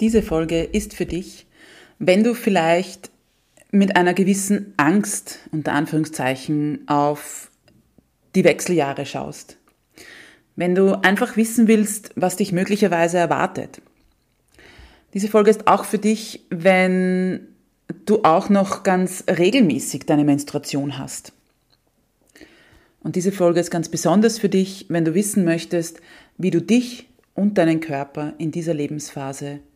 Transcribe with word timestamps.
Diese 0.00 0.22
Folge 0.22 0.62
ist 0.62 0.94
für 0.94 1.06
dich, 1.06 1.46
wenn 1.98 2.24
du 2.24 2.34
vielleicht 2.34 3.10
mit 3.70 3.96
einer 3.96 4.14
gewissen 4.14 4.74
Angst, 4.76 5.40
unter 5.52 5.72
Anführungszeichen, 5.72 6.86
auf 6.86 7.50
die 8.34 8.44
Wechseljahre 8.44 9.06
schaust. 9.06 9.56
Wenn 10.56 10.74
du 10.74 11.02
einfach 11.02 11.36
wissen 11.36 11.66
willst, 11.66 12.12
was 12.14 12.36
dich 12.36 12.52
möglicherweise 12.52 13.18
erwartet. 13.18 13.82
Diese 15.12 15.28
Folge 15.28 15.50
ist 15.50 15.66
auch 15.66 15.84
für 15.84 15.98
dich, 15.98 16.44
wenn 16.50 17.48
du 18.06 18.22
auch 18.22 18.48
noch 18.48 18.82
ganz 18.82 19.24
regelmäßig 19.28 20.06
deine 20.06 20.24
Menstruation 20.24 20.98
hast. 20.98 21.32
Und 23.00 23.16
diese 23.16 23.32
Folge 23.32 23.60
ist 23.60 23.70
ganz 23.70 23.88
besonders 23.88 24.38
für 24.38 24.48
dich, 24.48 24.86
wenn 24.88 25.04
du 25.04 25.14
wissen 25.14 25.44
möchtest, 25.44 26.00
wie 26.38 26.50
du 26.50 26.62
dich 26.62 27.08
und 27.34 27.58
deinen 27.58 27.80
Körper 27.80 28.34
in 28.38 28.50
dieser 28.50 28.74
Lebensphase 28.74 29.60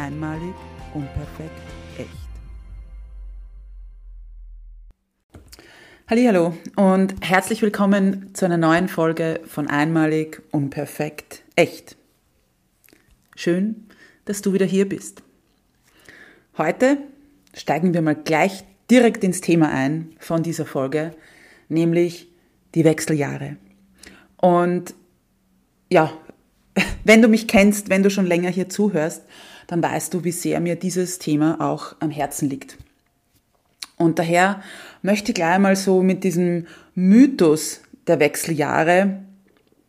Einmalig, 0.00 0.54
unperfekt, 0.94 1.50
echt. 1.98 2.08
Hallo 6.08 6.56
und 6.76 7.14
herzlich 7.20 7.60
willkommen 7.60 8.34
zu 8.34 8.46
einer 8.46 8.56
neuen 8.56 8.88
Folge 8.88 9.40
von 9.44 9.68
Einmalig, 9.68 10.40
unperfekt, 10.52 11.42
echt. 11.54 11.98
Schön, 13.36 13.88
dass 14.24 14.40
du 14.40 14.54
wieder 14.54 14.64
hier 14.64 14.88
bist. 14.88 15.22
Heute 16.56 16.96
steigen 17.52 17.92
wir 17.92 18.00
mal 18.00 18.16
gleich 18.16 18.64
direkt 18.90 19.22
ins 19.22 19.42
Thema 19.42 19.68
ein 19.70 20.14
von 20.18 20.42
dieser 20.42 20.64
Folge, 20.64 21.14
nämlich 21.68 22.26
die 22.74 22.86
Wechseljahre. 22.86 23.58
Und 24.38 24.94
ja, 25.92 26.10
wenn 27.04 27.20
du 27.20 27.28
mich 27.28 27.46
kennst, 27.48 27.90
wenn 27.90 28.02
du 28.02 28.08
schon 28.08 28.24
länger 28.24 28.48
hier 28.48 28.70
zuhörst, 28.70 29.24
dann 29.66 29.82
weißt 29.82 30.14
du, 30.14 30.24
wie 30.24 30.32
sehr 30.32 30.60
mir 30.60 30.76
dieses 30.76 31.18
Thema 31.18 31.60
auch 31.60 31.96
am 32.00 32.10
Herzen 32.10 32.48
liegt. 32.48 32.76
Und 33.96 34.18
daher 34.18 34.62
möchte 35.02 35.32
ich 35.32 35.34
gleich 35.34 35.58
mal 35.58 35.76
so 35.76 36.02
mit 36.02 36.24
diesem 36.24 36.66
Mythos 36.94 37.80
der 38.06 38.18
Wechseljahre 38.18 39.20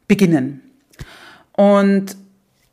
beginnen. 0.07 0.61
Und 1.53 2.17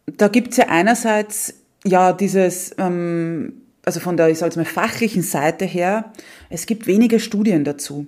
da 0.06 0.28
gibt 0.28 0.50
es 0.50 0.56
ja 0.56 0.68
einerseits 0.68 1.54
ja 1.84 2.12
dieses, 2.12 2.74
ähm, 2.78 3.62
also 3.84 4.00
von 4.00 4.16
der, 4.16 4.28
ich 4.30 4.38
sage 4.38 4.56
mal, 4.56 4.64
fachlichen 4.64 5.22
Seite 5.22 5.64
her, 5.64 6.12
es 6.50 6.66
gibt 6.66 6.86
wenige 6.86 7.20
Studien 7.20 7.64
dazu. 7.64 8.06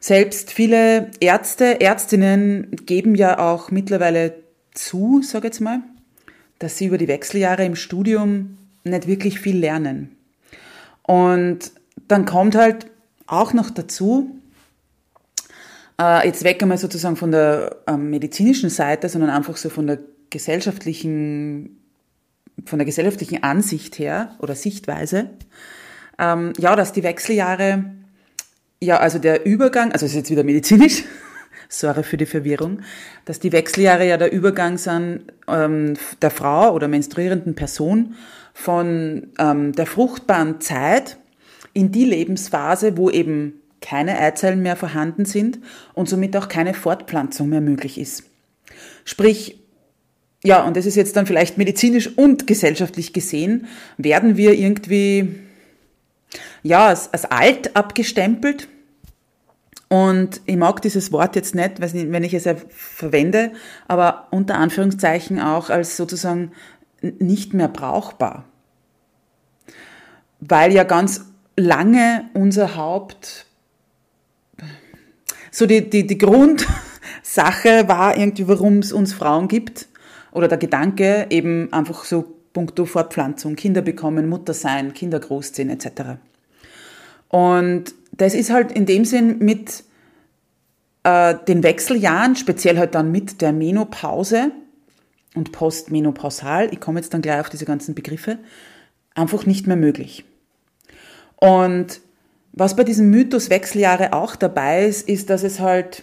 Selbst 0.00 0.52
viele 0.52 1.10
Ärzte, 1.20 1.80
Ärztinnen 1.80 2.70
geben 2.86 3.14
ja 3.14 3.38
auch 3.38 3.70
mittlerweile 3.70 4.34
zu, 4.72 5.22
sage 5.22 5.48
ich 5.48 5.54
jetzt 5.54 5.60
mal, 5.60 5.82
dass 6.58 6.78
sie 6.78 6.86
über 6.86 6.98
die 6.98 7.08
Wechseljahre 7.08 7.64
im 7.64 7.76
Studium 7.76 8.58
nicht 8.84 9.06
wirklich 9.06 9.40
viel 9.40 9.58
lernen. 9.58 10.16
Und 11.02 11.72
dann 12.08 12.24
kommt 12.24 12.54
halt 12.54 12.86
auch 13.26 13.52
noch 13.52 13.70
dazu, 13.70 14.38
äh, 16.00 16.26
jetzt 16.26 16.44
weg 16.44 16.62
einmal 16.62 16.78
sozusagen 16.78 17.16
von 17.16 17.30
der 17.30 17.76
ähm, 17.86 18.10
medizinischen 18.10 18.70
Seite, 18.70 19.08
sondern 19.08 19.30
einfach 19.30 19.56
so 19.56 19.68
von 19.68 19.86
der 19.86 19.98
gesellschaftlichen, 20.30 21.78
von 22.64 22.78
der 22.78 22.86
gesellschaftlichen 22.86 23.42
Ansicht 23.42 23.98
her 23.98 24.34
oder 24.40 24.54
Sichtweise, 24.54 25.30
ähm, 26.18 26.52
ja, 26.58 26.76
dass 26.76 26.92
die 26.92 27.02
Wechseljahre, 27.02 27.84
ja, 28.80 28.98
also 28.98 29.18
der 29.18 29.46
Übergang, 29.46 29.92
also 29.92 30.06
es 30.06 30.12
ist 30.12 30.18
jetzt 30.18 30.30
wieder 30.30 30.44
medizinisch, 30.44 31.04
sorry 31.68 32.02
für 32.02 32.16
die 32.16 32.26
Verwirrung, 32.26 32.80
dass 33.24 33.40
die 33.40 33.52
Wechseljahre 33.52 34.06
ja 34.06 34.16
der 34.16 34.32
Übergang 34.32 34.78
sind 34.78 35.32
ähm, 35.46 35.94
der 36.22 36.30
Frau 36.30 36.72
oder 36.72 36.88
menstruierenden 36.88 37.54
Person 37.54 38.14
von 38.54 39.28
ähm, 39.38 39.72
der 39.72 39.86
fruchtbaren 39.86 40.60
Zeit 40.60 41.18
in 41.74 41.92
die 41.92 42.04
Lebensphase, 42.04 42.96
wo 42.96 43.10
eben 43.10 43.60
keine 43.80 44.18
Eizellen 44.18 44.62
mehr 44.62 44.76
vorhanden 44.76 45.24
sind 45.24 45.60
und 45.94 46.08
somit 46.08 46.36
auch 46.36 46.48
keine 46.48 46.74
Fortpflanzung 46.74 47.48
mehr 47.48 47.60
möglich 47.60 47.98
ist. 47.98 48.24
Sprich, 49.04 49.60
ja, 50.42 50.64
und 50.64 50.76
das 50.76 50.86
ist 50.86 50.96
jetzt 50.96 51.16
dann 51.16 51.26
vielleicht 51.26 51.58
medizinisch 51.58 52.16
und 52.16 52.46
gesellschaftlich 52.46 53.12
gesehen, 53.12 53.66
werden 53.96 54.36
wir 54.36 54.54
irgendwie, 54.54 55.36
ja, 56.62 56.88
als, 56.88 57.12
als 57.12 57.24
alt 57.26 57.76
abgestempelt, 57.76 58.68
und 59.88 60.42
ich 60.44 60.56
mag 60.56 60.82
dieses 60.82 61.12
Wort 61.12 61.34
jetzt 61.34 61.54
nicht, 61.54 61.80
wenn 61.80 62.24
ich 62.24 62.34
es 62.34 62.46
verwende, 62.68 63.52
aber 63.86 64.28
unter 64.30 64.56
Anführungszeichen 64.56 65.40
auch 65.40 65.70
als 65.70 65.96
sozusagen 65.96 66.52
nicht 67.00 67.54
mehr 67.54 67.68
brauchbar. 67.68 68.44
Weil 70.40 70.72
ja 70.72 70.84
ganz 70.84 71.24
lange 71.56 72.28
unser 72.34 72.76
Haupt, 72.76 73.46
so 75.50 75.66
die, 75.66 75.88
die, 75.88 76.06
die 76.06 76.18
Grundsache 76.18 77.88
war 77.88 78.16
irgendwie, 78.16 78.46
warum 78.46 78.78
es 78.78 78.92
uns 78.92 79.14
Frauen 79.14 79.48
gibt, 79.48 79.88
oder 80.32 80.48
der 80.48 80.58
Gedanke 80.58 81.26
eben 81.30 81.72
einfach 81.72 82.04
so 82.04 82.36
puncto 82.52 82.84
Fortpflanzung, 82.84 83.56
Kinder 83.56 83.80
bekommen, 83.80 84.28
Mutter 84.28 84.52
sein, 84.52 84.92
Kinder 84.92 85.18
großziehen 85.18 85.70
etc. 85.70 86.18
Und 87.28 87.94
das 88.18 88.34
ist 88.34 88.50
halt 88.50 88.72
in 88.72 88.86
dem 88.86 89.04
Sinn 89.04 89.38
mit 89.38 89.84
äh, 91.04 91.34
den 91.46 91.62
Wechseljahren, 91.62 92.36
speziell 92.36 92.78
halt 92.78 92.94
dann 92.94 93.10
mit 93.10 93.40
der 93.40 93.52
Menopause 93.52 94.50
und 95.34 95.52
postmenopausal, 95.52 96.68
ich 96.72 96.80
komme 96.80 97.00
jetzt 97.00 97.14
dann 97.14 97.22
gleich 97.22 97.40
auf 97.40 97.48
diese 97.48 97.64
ganzen 97.64 97.94
Begriffe, 97.94 98.38
einfach 99.14 99.46
nicht 99.46 99.66
mehr 99.66 99.76
möglich. 99.76 100.24
Und 101.36 102.00
was 102.52 102.74
bei 102.74 102.82
diesem 102.82 103.10
Mythos 103.10 103.50
Wechseljahre 103.50 104.12
auch 104.12 104.34
dabei 104.34 104.86
ist, 104.86 105.08
ist, 105.08 105.30
dass 105.30 105.44
es 105.44 105.60
halt 105.60 106.02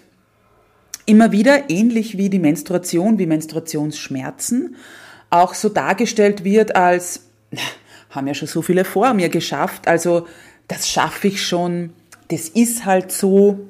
immer 1.05 1.31
wieder, 1.31 1.69
ähnlich 1.69 2.17
wie 2.17 2.29
die 2.29 2.39
Menstruation, 2.39 3.19
wie 3.19 3.25
Menstruationsschmerzen, 3.25 4.75
auch 5.29 5.53
so 5.53 5.69
dargestellt 5.69 6.43
wird 6.45 6.75
als, 6.75 7.27
haben 8.09 8.27
ja 8.27 8.33
schon 8.33 8.47
so 8.47 8.61
viele 8.61 8.85
vor 8.85 9.13
mir 9.13 9.29
geschafft, 9.29 9.87
also 9.87 10.27
das 10.67 10.89
schaffe 10.89 11.27
ich 11.27 11.45
schon, 11.45 11.91
das 12.29 12.49
ist 12.49 12.85
halt 12.85 13.11
so. 13.11 13.69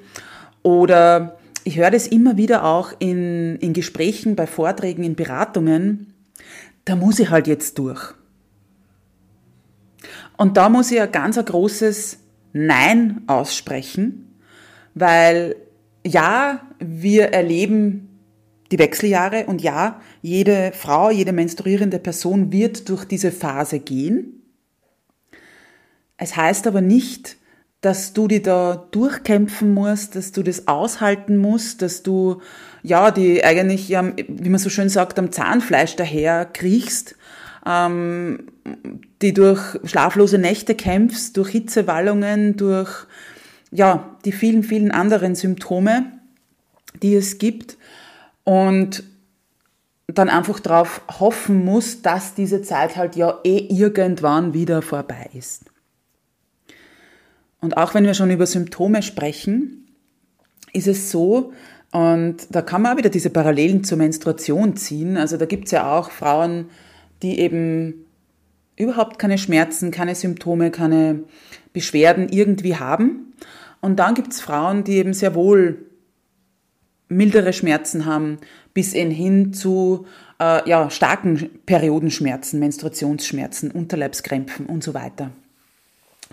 Oder 0.64 1.38
ich 1.64 1.78
höre 1.78 1.92
das 1.92 2.08
immer 2.08 2.38
wieder 2.38 2.64
auch 2.64 2.94
in, 3.00 3.58
in 3.58 3.74
Gesprächen, 3.74 4.36
bei 4.36 4.48
Vorträgen, 4.48 5.04
in 5.04 5.16
Beratungen, 5.16 6.14
da 6.86 6.96
muss 6.96 7.20
ich 7.20 7.30
halt 7.30 7.48
jetzt 7.48 7.78
durch. 7.80 8.14
Und 10.38 10.58
da 10.58 10.70
muss 10.70 10.92
ich 10.92 11.02
ein 11.02 11.12
ganz 11.12 11.38
ein 11.38 11.46
großes 11.46 12.20
Nein 12.54 13.24
aussprechen, 13.28 14.40
weil 14.94 15.56
ja, 16.06 16.62
wir 16.80 17.30
erleben 17.30 18.10
die 18.72 18.80
Wechseljahre 18.80 19.46
und 19.46 19.62
ja, 19.62 20.02
jede 20.22 20.72
Frau, 20.74 21.10
jede 21.10 21.34
menstruierende 21.34 22.00
Person 22.00 22.52
wird 22.52 22.90
durch 22.90 23.06
diese 23.06 23.32
Phase 23.32 23.80
gehen. 23.80 24.44
Es 26.18 26.36
heißt 26.36 26.68
aber 26.68 26.82
nicht, 26.82 27.38
dass 27.86 28.14
du 28.14 28.28
die 28.28 28.42
da 28.42 28.88
durchkämpfen 28.90 29.72
musst, 29.72 30.16
dass 30.16 30.32
du 30.32 30.42
das 30.42 30.68
aushalten 30.68 31.38
musst, 31.38 31.84
dass 31.84 32.02
du 32.02 32.42
ja 32.82 33.12
die 33.12 33.44
eigentlich, 33.44 33.90
wie 33.90 34.50
man 34.50 34.58
so 34.58 34.72
schön 34.72 34.90
sagt, 34.90 35.20
am 35.20 35.32
Zahnfleisch 35.32 35.96
daher 35.96 36.46
kriechst, 36.46 37.16
ähm, 37.64 38.48
die 39.22 39.34
durch 39.34 39.78
schlaflose 39.84 40.40
Nächte 40.40 40.74
kämpfst, 40.74 41.38
durch 41.38 41.50
Hitzewallungen, 41.50 42.58
durch 42.58 43.06
ja, 43.70 44.18
die 44.26 44.32
vielen, 44.32 44.64
vielen 44.64 44.90
anderen 44.90 45.36
Symptome, 45.36 46.12
die 47.04 47.14
es 47.14 47.38
gibt 47.38 47.78
und 48.44 49.04
dann 50.08 50.30
einfach 50.30 50.60
darauf 50.60 51.02
hoffen 51.20 51.64
muss, 51.64 52.02
dass 52.02 52.34
diese 52.34 52.64
Zeit 52.64 52.96
halt 52.96 53.16
ja 53.16 53.38
eh 53.44 53.68
irgendwann 53.70 54.56
wieder 54.56 54.82
vorbei 54.82 55.30
ist. 55.34 55.66
Und 57.62 57.78
auch 57.78 57.94
wenn 57.94 58.06
wir 58.06 58.14
schon 58.14 58.32
über 58.32 58.46
Symptome 58.46 59.02
sprechen, 59.02 59.88
ist 60.74 60.88
es 60.88 61.12
so, 61.12 61.54
und 61.92 62.48
da 62.50 62.62
kann 62.62 62.82
man 62.82 62.94
auch 62.94 62.98
wieder 62.98 63.10
diese 63.10 63.30
Parallelen 63.30 63.86
zur 63.86 63.98
Menstruation 63.98 64.76
ziehen. 64.76 65.16
Also 65.16 65.38
da 65.38 65.46
gibt 65.46 65.66
es 65.66 65.72
ja 65.72 65.98
auch 65.98 66.12
Frauen, 66.12 66.66
die 67.22 67.40
eben 67.40 68.06
überhaupt 68.76 69.18
keine 69.18 69.38
Schmerzen, 69.38 69.92
keine 69.92 70.14
Symptome, 70.14 70.72
keine 70.72 71.24
Beschwerden 71.72 72.28
irgendwie 72.28 72.76
haben. 72.76 73.34
Und 73.80 73.98
dann 73.98 74.14
gibt 74.14 74.34
es 74.34 74.42
Frauen, 74.42 74.84
die 74.84 74.98
eben 74.98 75.14
sehr 75.14 75.36
wohl 75.36 75.86
mildere 77.08 77.54
Schmerzen 77.54 78.06
haben, 78.06 78.40
bis 78.74 78.92
hin 78.92 79.54
zu 79.54 80.06
äh, 80.40 80.68
ja, 80.68 80.90
starken 80.90 81.50
Periodenschmerzen, 81.66 82.60
Menstruationsschmerzen, 82.60 83.72
Unterleibskrämpfen 83.72 84.66
und 84.66 84.84
so 84.84 84.94
weiter. 84.94 85.32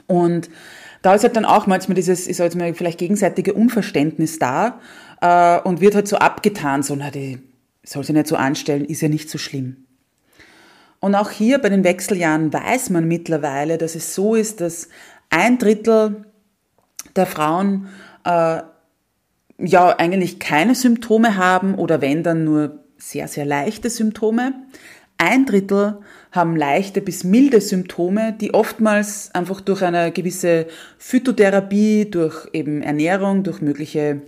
Und 0.08 0.50
da 1.02 1.14
ist 1.14 1.24
halt 1.24 1.36
dann 1.36 1.44
auch 1.44 1.66
manchmal 1.66 1.96
dieses, 1.96 2.24
sag 2.24 2.44
jetzt 2.44 2.56
mal, 2.56 2.72
vielleicht 2.74 2.98
gegenseitige 2.98 3.54
Unverständnis 3.54 4.38
da 4.38 4.80
äh, 5.20 5.60
und 5.60 5.80
wird 5.80 5.94
halt 5.94 6.08
so 6.08 6.16
abgetan, 6.16 6.82
so, 6.82 6.94
na, 6.94 7.10
die 7.10 7.38
soll 7.84 8.04
sich 8.04 8.14
nicht 8.14 8.28
so 8.28 8.36
anstellen, 8.36 8.84
ist 8.84 9.02
ja 9.02 9.08
nicht 9.08 9.28
so 9.28 9.38
schlimm. 9.38 9.84
Und 11.00 11.16
auch 11.16 11.30
hier 11.30 11.58
bei 11.58 11.68
den 11.68 11.82
Wechseljahren 11.82 12.52
weiß 12.52 12.90
man 12.90 13.08
mittlerweile, 13.08 13.76
dass 13.76 13.96
es 13.96 14.14
so 14.14 14.36
ist, 14.36 14.60
dass 14.60 14.88
ein 15.30 15.58
Drittel 15.58 16.24
der 17.16 17.26
Frauen 17.26 17.88
äh, 18.24 18.62
ja 19.58 19.88
eigentlich 19.98 20.38
keine 20.38 20.76
Symptome 20.76 21.36
haben 21.36 21.74
oder 21.74 22.00
wenn 22.00 22.22
dann 22.22 22.44
nur 22.44 22.78
sehr, 22.98 23.26
sehr 23.26 23.44
leichte 23.44 23.90
Symptome. 23.90 24.54
Ein 25.22 25.46
Drittel 25.46 25.98
haben 26.32 26.56
leichte 26.56 27.00
bis 27.00 27.22
milde 27.22 27.60
Symptome, 27.60 28.32
die 28.32 28.54
oftmals 28.54 29.32
einfach 29.32 29.60
durch 29.60 29.84
eine 29.84 30.10
gewisse 30.10 30.66
Phytotherapie, 30.98 32.10
durch 32.10 32.48
eben 32.52 32.82
Ernährung, 32.82 33.44
durch 33.44 33.60
mögliche 33.60 34.22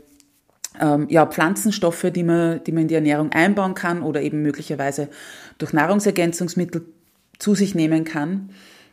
ähm, 0.81 1.09
ja, 1.11 1.27
Pflanzenstoffe, 1.27 2.07
die 2.15 2.23
man, 2.23 2.63
die 2.63 2.71
man 2.71 2.83
in 2.83 2.89
die 2.89 2.95
Ernährung 2.95 3.33
einbauen 3.33 3.75
kann 3.75 4.05
oder 4.05 4.23
eben 4.23 4.43
möglicherweise 4.43 5.09
durch 5.59 5.73
Nahrungsergänzungsmittel 5.73 6.85
zu 7.41 7.57
sich 7.57 7.75
nehmen 7.75 8.05
kann, 8.05 8.51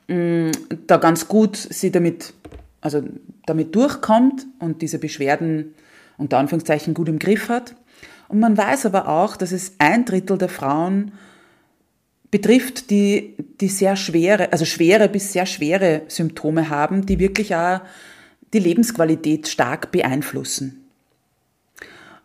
mm, 0.07 0.49
da 0.87 0.97
ganz 0.97 1.27
gut 1.27 1.55
sie 1.55 1.91
damit, 1.91 2.33
also 2.81 3.03
damit 3.45 3.75
durchkommt 3.75 4.47
und 4.57 4.81
diese 4.81 4.97
Beschwerden 4.97 5.75
unter 6.17 6.39
Anführungszeichen 6.39 6.95
gut 6.95 7.09
im 7.09 7.19
Griff 7.19 7.47
hat. 7.47 7.75
Und 8.27 8.39
man 8.39 8.57
weiß 8.57 8.87
aber 8.87 9.07
auch, 9.07 9.37
dass 9.37 9.51
es 9.51 9.73
ein 9.77 10.03
Drittel 10.05 10.39
der 10.39 10.49
Frauen 10.49 11.11
betrifft, 12.31 12.89
die, 12.89 13.35
die 13.59 13.67
sehr 13.67 13.95
schwere, 13.95 14.51
also 14.51 14.65
schwere 14.65 15.09
bis 15.09 15.33
sehr 15.33 15.45
schwere 15.45 16.03
Symptome 16.07 16.69
haben, 16.69 17.05
die 17.05 17.19
wirklich 17.19 17.53
auch 17.53 17.81
die 18.53 18.59
Lebensqualität 18.59 19.47
stark 19.47 19.91
beeinflussen. 19.91 20.77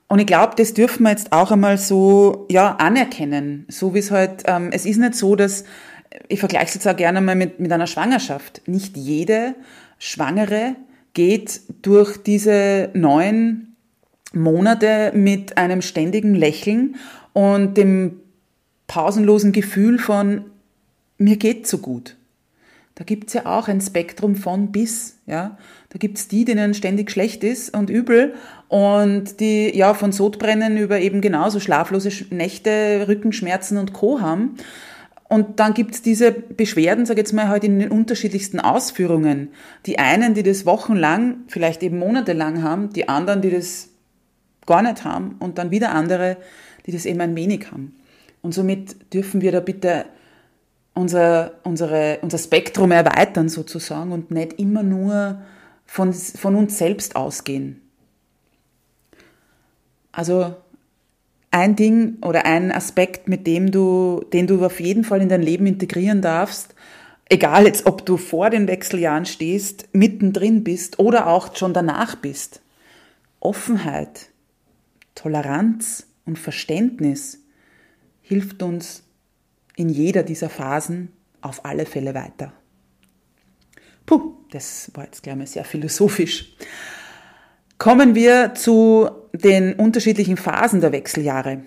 Und 0.09 0.21
ich 0.21 0.27
glaube, 0.27 0.55
das 0.57 0.73
dürfen 0.73 1.03
wir 1.03 1.11
jetzt 1.11 1.33
auch 1.33 1.51
einmal 1.51 1.79
so 1.79 2.47
ja 2.49 2.77
anerkennen, 2.77 3.67
so 3.69 3.93
wie 3.95 3.99
es 3.99 4.13
halt. 4.13 4.45
Ähm, 4.47 4.71
es 4.73 4.87
ist 4.87 4.99
nicht 4.99 5.17
so, 5.17 5.35
dass 5.35 5.65
ich 6.29 6.39
vergleiche 6.39 6.67
es 6.67 6.75
jetzt 6.75 6.87
auch 6.87 6.97
gerne 6.97 7.21
mal 7.21 7.35
mit 7.35 7.59
mit 7.59 7.73
einer 7.73 7.89
Schwangerschaft. 7.89 8.63
Nicht 8.67 8.97
jede 8.97 9.57
Schwangere 9.99 10.77
geht 11.15 11.63
durch 11.83 12.19
diese 12.19 12.91
neun 12.95 13.75
Monate 14.33 15.11
mit 15.15 15.59
einem 15.59 15.83
ständigen 15.83 16.35
Lächeln 16.37 16.97
und 17.33 17.77
dem 17.77 18.21
pausenlosen 18.87 19.53
Gefühl 19.53 19.99
von 19.99 20.45
mir 21.19 21.37
geht 21.37 21.67
so 21.67 21.79
gut. 21.79 22.17
Da 22.95 23.05
gibt's 23.05 23.35
ja 23.35 23.45
auch 23.45 23.69
ein 23.69 23.81
Spektrum 23.81 24.37
von 24.37 24.73
bis, 24.73 25.19
ja. 25.27 25.59
Da 25.91 25.99
gibt's 25.99 26.29
die, 26.29 26.45
denen 26.45 26.73
ständig 26.73 27.11
schlecht 27.11 27.45
ist 27.45 27.77
und 27.77 27.91
übel 27.91 28.35
und 28.69 29.39
die 29.41 29.77
ja 29.77 29.95
von 29.95 30.13
Sodbrennen 30.13 30.79
über 30.79 30.99
eben 30.99 31.21
genauso 31.21 31.61
schlaflose 31.61 32.11
Nächte, 32.31 33.05
Rückenschmerzen 33.07 33.77
und 33.77 33.93
Co. 33.93 34.21
haben. 34.21 34.57
Und 35.29 35.61
dann 35.61 35.75
gibt's 35.75 36.03
diese 36.03 36.33
Beschwerden, 36.33 37.05
sag 37.05 37.19
jetzt 37.19 37.33
mal, 37.33 37.49
halt 37.49 37.65
in 37.65 37.79
den 37.79 37.91
unterschiedlichsten 37.91 38.61
Ausführungen. 38.61 39.49
Die 39.85 39.99
einen, 39.99 40.35
die 40.35 40.43
das 40.43 40.65
wochenlang, 40.65 41.39
vielleicht 41.49 41.83
eben 41.83 41.99
monatelang 41.99 42.63
haben, 42.63 42.93
die 42.93 43.09
anderen, 43.09 43.43
die 43.43 43.51
das 43.51 43.89
gar 44.67 44.83
nicht 44.83 45.05
haben 45.05 45.37
und 45.39 45.59
dann 45.59 45.71
wieder 45.71 45.93
andere, 45.93 46.37
die 46.87 46.93
das 46.93 47.07
eben 47.07 47.21
ein 47.21 47.37
wenig 47.37 47.71
haben. 47.71 47.97
Und 48.47 48.53
somit 48.53 49.13
dürfen 49.13 49.41
wir 49.41 49.51
da 49.51 49.59
bitte 49.59 50.05
unser, 50.95 51.55
unsere, 51.65 52.21
unser 52.23 52.39
Spektrum 52.39 52.93
erweitern 52.93 53.49
sozusagen 53.49 54.13
und 54.13 54.31
nicht 54.31 54.61
immer 54.61 54.85
nur 54.85 55.43
von, 55.85 56.13
von 56.13 56.55
uns 56.55 56.79
selbst 56.79 57.17
ausgehen. 57.17 57.81
Also 60.13 60.55
ein 61.51 61.75
Ding 61.75 62.19
oder 62.23 62.47
ein 62.47 62.71
Aspekt, 62.71 63.29
mit 63.29 63.49
dem 63.49 63.73
du, 63.73 64.25
den 64.33 64.47
du 64.47 64.65
auf 64.65 64.79
jeden 64.79 65.03
Fall 65.03 65.21
in 65.23 65.29
dein 65.29 65.43
Leben 65.43 65.67
integrieren 65.67 66.23
darfst, 66.23 66.77
egal 67.29 67.67
jetzt, 67.67 67.87
ob 67.87 68.07
du 68.07 68.17
vor 68.17 68.49
den 68.49 68.69
Wechseljahren 68.69 69.27
stehst, 69.27 69.89
mittendrin 69.93 70.63
bist 70.63 71.01
oder 71.01 71.27
auch 71.27 71.57
schon 71.57 71.73
danach 71.73 72.15
bist. 72.15 72.61
Offenheit, 73.41 74.29
Toleranz 75.17 76.07
und 76.27 76.39
Verständnis 76.39 77.41
hilft 78.27 78.63
uns 78.63 79.05
in 79.77 79.89
jeder 79.89 80.25
dieser 80.25 80.49
Phasen 80.49 81.13
auf 81.43 81.65
alle 81.65 81.87
Fälle 81.87 82.15
weiter. 82.15 82.53
Puh, 84.05 84.35
das 84.51 84.91
war 84.95 85.05
jetzt 85.05 85.23
gleich 85.23 85.37
mal 85.37 85.47
sehr 85.47 85.65
philosophisch. 85.65 86.57
Kommen 87.79 88.15
wir 88.15 88.55
zu 88.55 89.09
den 89.33 89.75
unterschiedlichen 89.75 90.37
Phasen 90.37 90.81
der 90.81 90.93
Wechseljahre. 90.93 91.63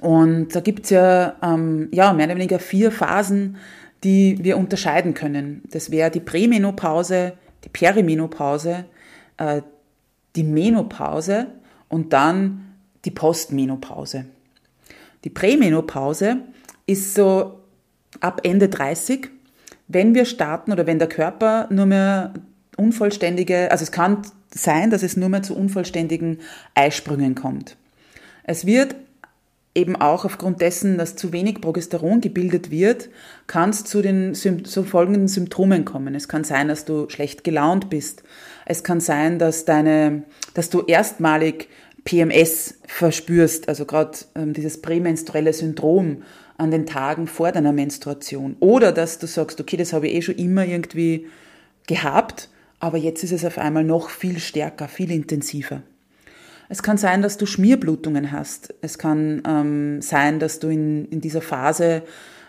Und 0.00 0.54
da 0.54 0.60
gibt 0.60 0.84
es 0.84 0.90
ja, 0.90 1.36
ähm, 1.42 1.88
ja 1.90 2.12
mehr 2.12 2.26
oder 2.26 2.36
weniger 2.36 2.58
vier 2.58 2.92
Phasen, 2.92 3.56
die 4.04 4.38
wir 4.44 4.58
unterscheiden 4.58 5.14
können. 5.14 5.62
Das 5.72 5.90
wäre 5.90 6.10
die 6.10 6.20
Prämenopause, 6.20 7.32
die 7.64 7.70
Perimenopause, 7.70 8.84
äh, 9.38 9.62
die 10.36 10.44
Menopause 10.44 11.46
und 11.88 12.12
dann 12.12 12.74
die 13.04 13.10
Postmenopause. 13.10 14.26
Die 15.26 15.30
Prämenopause 15.30 16.36
ist 16.86 17.16
so 17.16 17.58
ab 18.20 18.42
Ende 18.44 18.68
30, 18.68 19.28
wenn 19.88 20.14
wir 20.14 20.24
starten 20.24 20.70
oder 20.70 20.86
wenn 20.86 21.00
der 21.00 21.08
Körper 21.08 21.66
nur 21.68 21.86
mehr 21.86 22.32
unvollständige, 22.76 23.72
also 23.72 23.82
es 23.82 23.90
kann 23.90 24.22
sein, 24.54 24.90
dass 24.90 25.02
es 25.02 25.16
nur 25.16 25.28
mehr 25.28 25.42
zu 25.42 25.56
unvollständigen 25.56 26.38
Eisprüngen 26.76 27.34
kommt. 27.34 27.76
Es 28.44 28.66
wird 28.66 28.94
eben 29.74 29.96
auch 29.96 30.24
aufgrund 30.24 30.60
dessen, 30.60 30.96
dass 30.96 31.16
zu 31.16 31.32
wenig 31.32 31.60
Progesteron 31.60 32.20
gebildet 32.20 32.70
wird, 32.70 33.10
kann 33.48 33.70
es 33.70 33.82
zu 33.82 34.02
den 34.02 34.32
so 34.34 34.84
folgenden 34.84 35.26
Symptomen 35.26 35.84
kommen. 35.84 36.14
Es 36.14 36.28
kann 36.28 36.44
sein, 36.44 36.68
dass 36.68 36.84
du 36.84 37.08
schlecht 37.08 37.42
gelaunt 37.42 37.90
bist. 37.90 38.22
Es 38.64 38.84
kann 38.84 39.00
sein, 39.00 39.40
dass 39.40 39.64
deine, 39.64 40.22
dass 40.54 40.70
du 40.70 40.82
erstmalig 40.82 41.68
PMS 42.06 42.78
verspürst, 42.86 43.68
also 43.68 43.84
gerade 43.84 44.16
ähm, 44.34 44.54
dieses 44.54 44.80
prämenstruelle 44.80 45.52
Syndrom 45.52 46.22
an 46.56 46.70
den 46.70 46.86
Tagen 46.86 47.26
vor 47.26 47.52
deiner 47.52 47.72
Menstruation. 47.72 48.56
Oder 48.60 48.92
dass 48.92 49.18
du 49.18 49.26
sagst, 49.26 49.60
okay, 49.60 49.76
das 49.76 49.92
habe 49.92 50.08
ich 50.08 50.14
eh 50.14 50.22
schon 50.22 50.36
immer 50.36 50.64
irgendwie 50.64 51.26
gehabt, 51.86 52.48
aber 52.78 52.96
jetzt 52.96 53.22
ist 53.24 53.32
es 53.32 53.44
auf 53.44 53.58
einmal 53.58 53.84
noch 53.84 54.08
viel 54.08 54.38
stärker, 54.38 54.88
viel 54.88 55.10
intensiver. 55.10 55.82
Es 56.68 56.82
kann 56.82 56.96
sein, 56.96 57.22
dass 57.22 57.36
du 57.38 57.46
Schmierblutungen 57.46 58.32
hast. 58.32 58.72
Es 58.80 58.98
kann 58.98 59.42
ähm, 59.46 60.00
sein, 60.00 60.38
dass 60.38 60.60
du 60.60 60.68
in, 60.68 61.06
in 61.06 61.20
dieser 61.20 61.42
Phase 61.42 62.02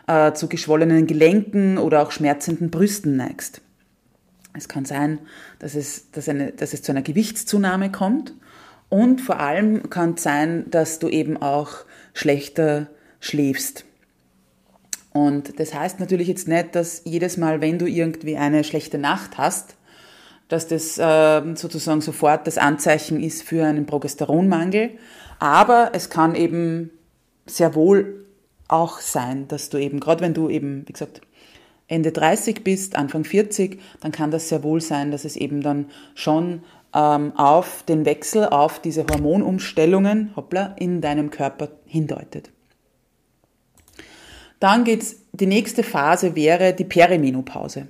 äh, 0.07 0.33
zu 0.33 0.47
geschwollenen 0.47 1.07
Gelenken 1.07 1.77
oder 1.77 2.03
auch 2.03 2.11
schmerzenden 2.11 2.69
Brüsten 2.69 3.15
neigst. 3.15 3.61
Es 4.53 4.67
kann 4.67 4.85
sein, 4.85 5.19
dass 5.59 5.75
es, 5.75 6.11
dass, 6.11 6.29
eine, 6.29 6.51
dass 6.51 6.73
es 6.73 6.83
zu 6.83 6.91
einer 6.91 7.01
Gewichtszunahme 7.01 7.91
kommt 7.91 8.33
und 8.89 9.21
vor 9.21 9.39
allem 9.39 9.89
kann 9.89 10.13
es 10.13 10.23
sein, 10.23 10.65
dass 10.69 10.99
du 10.99 11.09
eben 11.09 11.37
auch 11.37 11.85
schlechter 12.13 12.87
schläfst. 13.19 13.85
Und 15.11 15.59
das 15.59 15.73
heißt 15.73 15.99
natürlich 15.99 16.27
jetzt 16.27 16.47
nicht, 16.47 16.75
dass 16.75 17.01
jedes 17.03 17.37
Mal, 17.37 17.59
wenn 17.61 17.79
du 17.79 17.87
irgendwie 17.87 18.37
eine 18.37 18.63
schlechte 18.63 18.97
Nacht 18.97 19.37
hast, 19.37 19.75
dass 20.47 20.67
das 20.67 20.97
äh, 20.97 21.55
sozusagen 21.55 22.01
sofort 22.01 22.47
das 22.47 22.57
Anzeichen 22.57 23.21
ist 23.21 23.43
für 23.43 23.65
einen 23.65 23.85
Progesteronmangel. 23.85 24.91
Aber 25.39 25.91
es 25.93 26.09
kann 26.09 26.35
eben 26.35 26.91
sehr 27.45 27.75
wohl 27.75 28.25
auch 28.67 28.99
sein, 28.99 29.47
dass 29.47 29.69
du 29.69 29.77
eben, 29.77 29.99
gerade 29.99 30.21
wenn 30.21 30.33
du 30.33 30.49
eben, 30.49 30.87
wie 30.87 30.93
gesagt, 30.93 31.21
Ende 31.87 32.11
30 32.11 32.63
bist, 32.63 32.95
Anfang 32.95 33.23
40, 33.23 33.79
dann 34.01 34.11
kann 34.11 34.29
das 34.29 34.49
sehr 34.49 34.61
wohl 34.63 34.81
sein, 34.81 35.11
dass 35.11 35.23
es 35.23 35.37
eben 35.37 35.61
dann 35.61 35.89
schon 36.15 36.63
ähm, 36.97 37.33
auf 37.37 37.83
den 37.83 38.05
Wechsel, 38.05 38.45
auf 38.45 38.79
diese 38.79 39.05
Hormonumstellungen, 39.05 40.35
hoppla, 40.35 40.75
in 40.79 40.99
deinem 40.99 41.29
Körper 41.29 41.69
hindeutet. 41.85 42.49
Dann 44.59 44.83
geht's, 44.83 45.17
die 45.31 45.45
nächste 45.45 45.83
Phase 45.83 46.35
wäre 46.35 46.73
die 46.73 46.85
Perimenopause. 46.85 47.87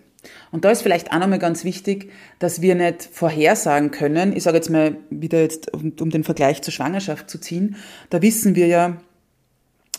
Und 0.51 0.65
da 0.65 0.71
ist 0.71 0.81
vielleicht 0.81 1.13
auch 1.13 1.19
nochmal 1.19 1.39
ganz 1.39 1.63
wichtig, 1.63 2.11
dass 2.39 2.61
wir 2.61 2.75
nicht 2.75 3.03
vorhersagen 3.03 3.91
können, 3.91 4.35
ich 4.35 4.43
sage 4.43 4.57
jetzt 4.57 4.69
mal 4.69 4.97
wieder 5.09 5.39
jetzt, 5.39 5.73
um, 5.73 5.93
um 6.01 6.09
den 6.09 6.25
Vergleich 6.25 6.61
zur 6.61 6.73
Schwangerschaft 6.73 7.29
zu 7.29 7.39
ziehen, 7.39 7.77
da 8.09 8.21
wissen 8.21 8.55
wir 8.55 8.67
ja, 8.67 8.97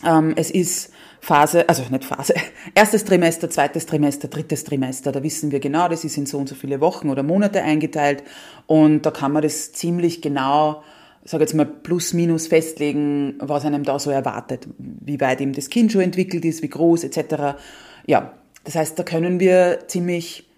ähm, 0.05 0.35
es 0.37 0.51
ist 0.51 0.93
Phase, 1.21 1.69
also 1.69 1.83
nicht 1.91 2.05
Phase, 2.05 2.35
erstes 2.75 3.05
Trimester, 3.05 3.51
zweites 3.51 3.87
Trimester, 3.87 4.29
drittes 4.29 4.65
Trimester, 4.65 5.13
da 5.13 5.23
wissen 5.23 5.51
wir 5.51 5.61
genau, 5.61 5.89
das 5.89 6.05
ist 6.05 6.17
in 6.17 6.27
so 6.27 6.39
und 6.39 6.49
so 6.49 6.55
viele 6.55 6.81
Wochen 6.81 7.11
oder 7.11 7.23
Monate 7.23 7.63
eingeteilt 7.63 8.23
und 8.67 9.03
da 9.03 9.11
kann 9.11 9.33
man 9.33 9.43
das 9.43 9.73
ziemlich 9.73 10.23
genau, 10.23 10.83
sage 11.25 11.45
jetzt 11.45 11.55
mal 11.55 11.67
plus 11.67 12.15
minus 12.15 12.47
festlegen, 12.47 13.35
was 13.41 13.65
einem 13.65 13.85
da 13.85 13.99
so 13.99 14.11
erwartet, 14.11 14.67
wie 14.79 15.21
weit 15.21 15.41
eben 15.41 15.53
das 15.53 15.69
Kind 15.69 15.93
schon 15.93 16.01
entwickelt 16.01 16.45
ist, 16.45 16.63
wie 16.63 16.69
groß 16.69 17.05
etc. 17.05 17.59
Ja, 18.07 18.33
das 18.65 18.75
heißt, 18.75 18.99
da 18.99 19.03
können 19.03 19.41
wir 19.41 19.81
ziemlich 19.87 20.49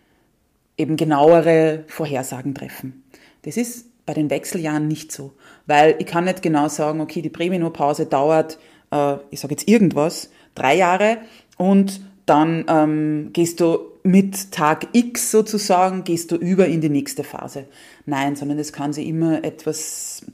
eben 0.77 0.97
genauere 0.97 1.85
Vorhersagen 1.89 2.55
treffen. 2.55 3.05
Das 3.43 3.57
ist 3.57 3.87
bei 4.07 4.15
den 4.15 4.31
Wechseljahren 4.31 4.89
nicht 4.89 5.13
so, 5.13 5.33
weil 5.67 5.97
ich 5.99 6.07
kann 6.07 6.25
nicht 6.25 6.43
genau 6.43 6.69
sagen, 6.69 7.01
okay, 7.01 7.23
die 7.23 7.31
Prämenopause 7.31 8.07
dauert, 8.07 8.59
äh, 8.91 9.17
ich 9.31 9.41
sage 9.41 9.55
jetzt 9.55 9.69
irgendwas, 9.69 10.31
drei 10.55 10.77
Jahre 10.77 11.19
und 11.57 12.01
dann 12.27 12.65
ähm, 12.69 13.31
gehst 13.33 13.61
du 13.61 13.79
mit 14.03 14.53
Tag 14.53 14.89
X 14.93 15.31
sozusagen, 15.31 16.05
gehst 16.05 16.31
du 16.31 16.37
über 16.37 16.67
in 16.67 16.81
die 16.81 16.89
nächste 16.89 17.25
Phase. 17.25 17.67
Nein, 18.07 18.37
sondern 18.37 18.59
es 18.59 18.73
kann 18.73 18.93
sich 18.93 19.07
immer 19.07 19.45
etwas 19.45 20.25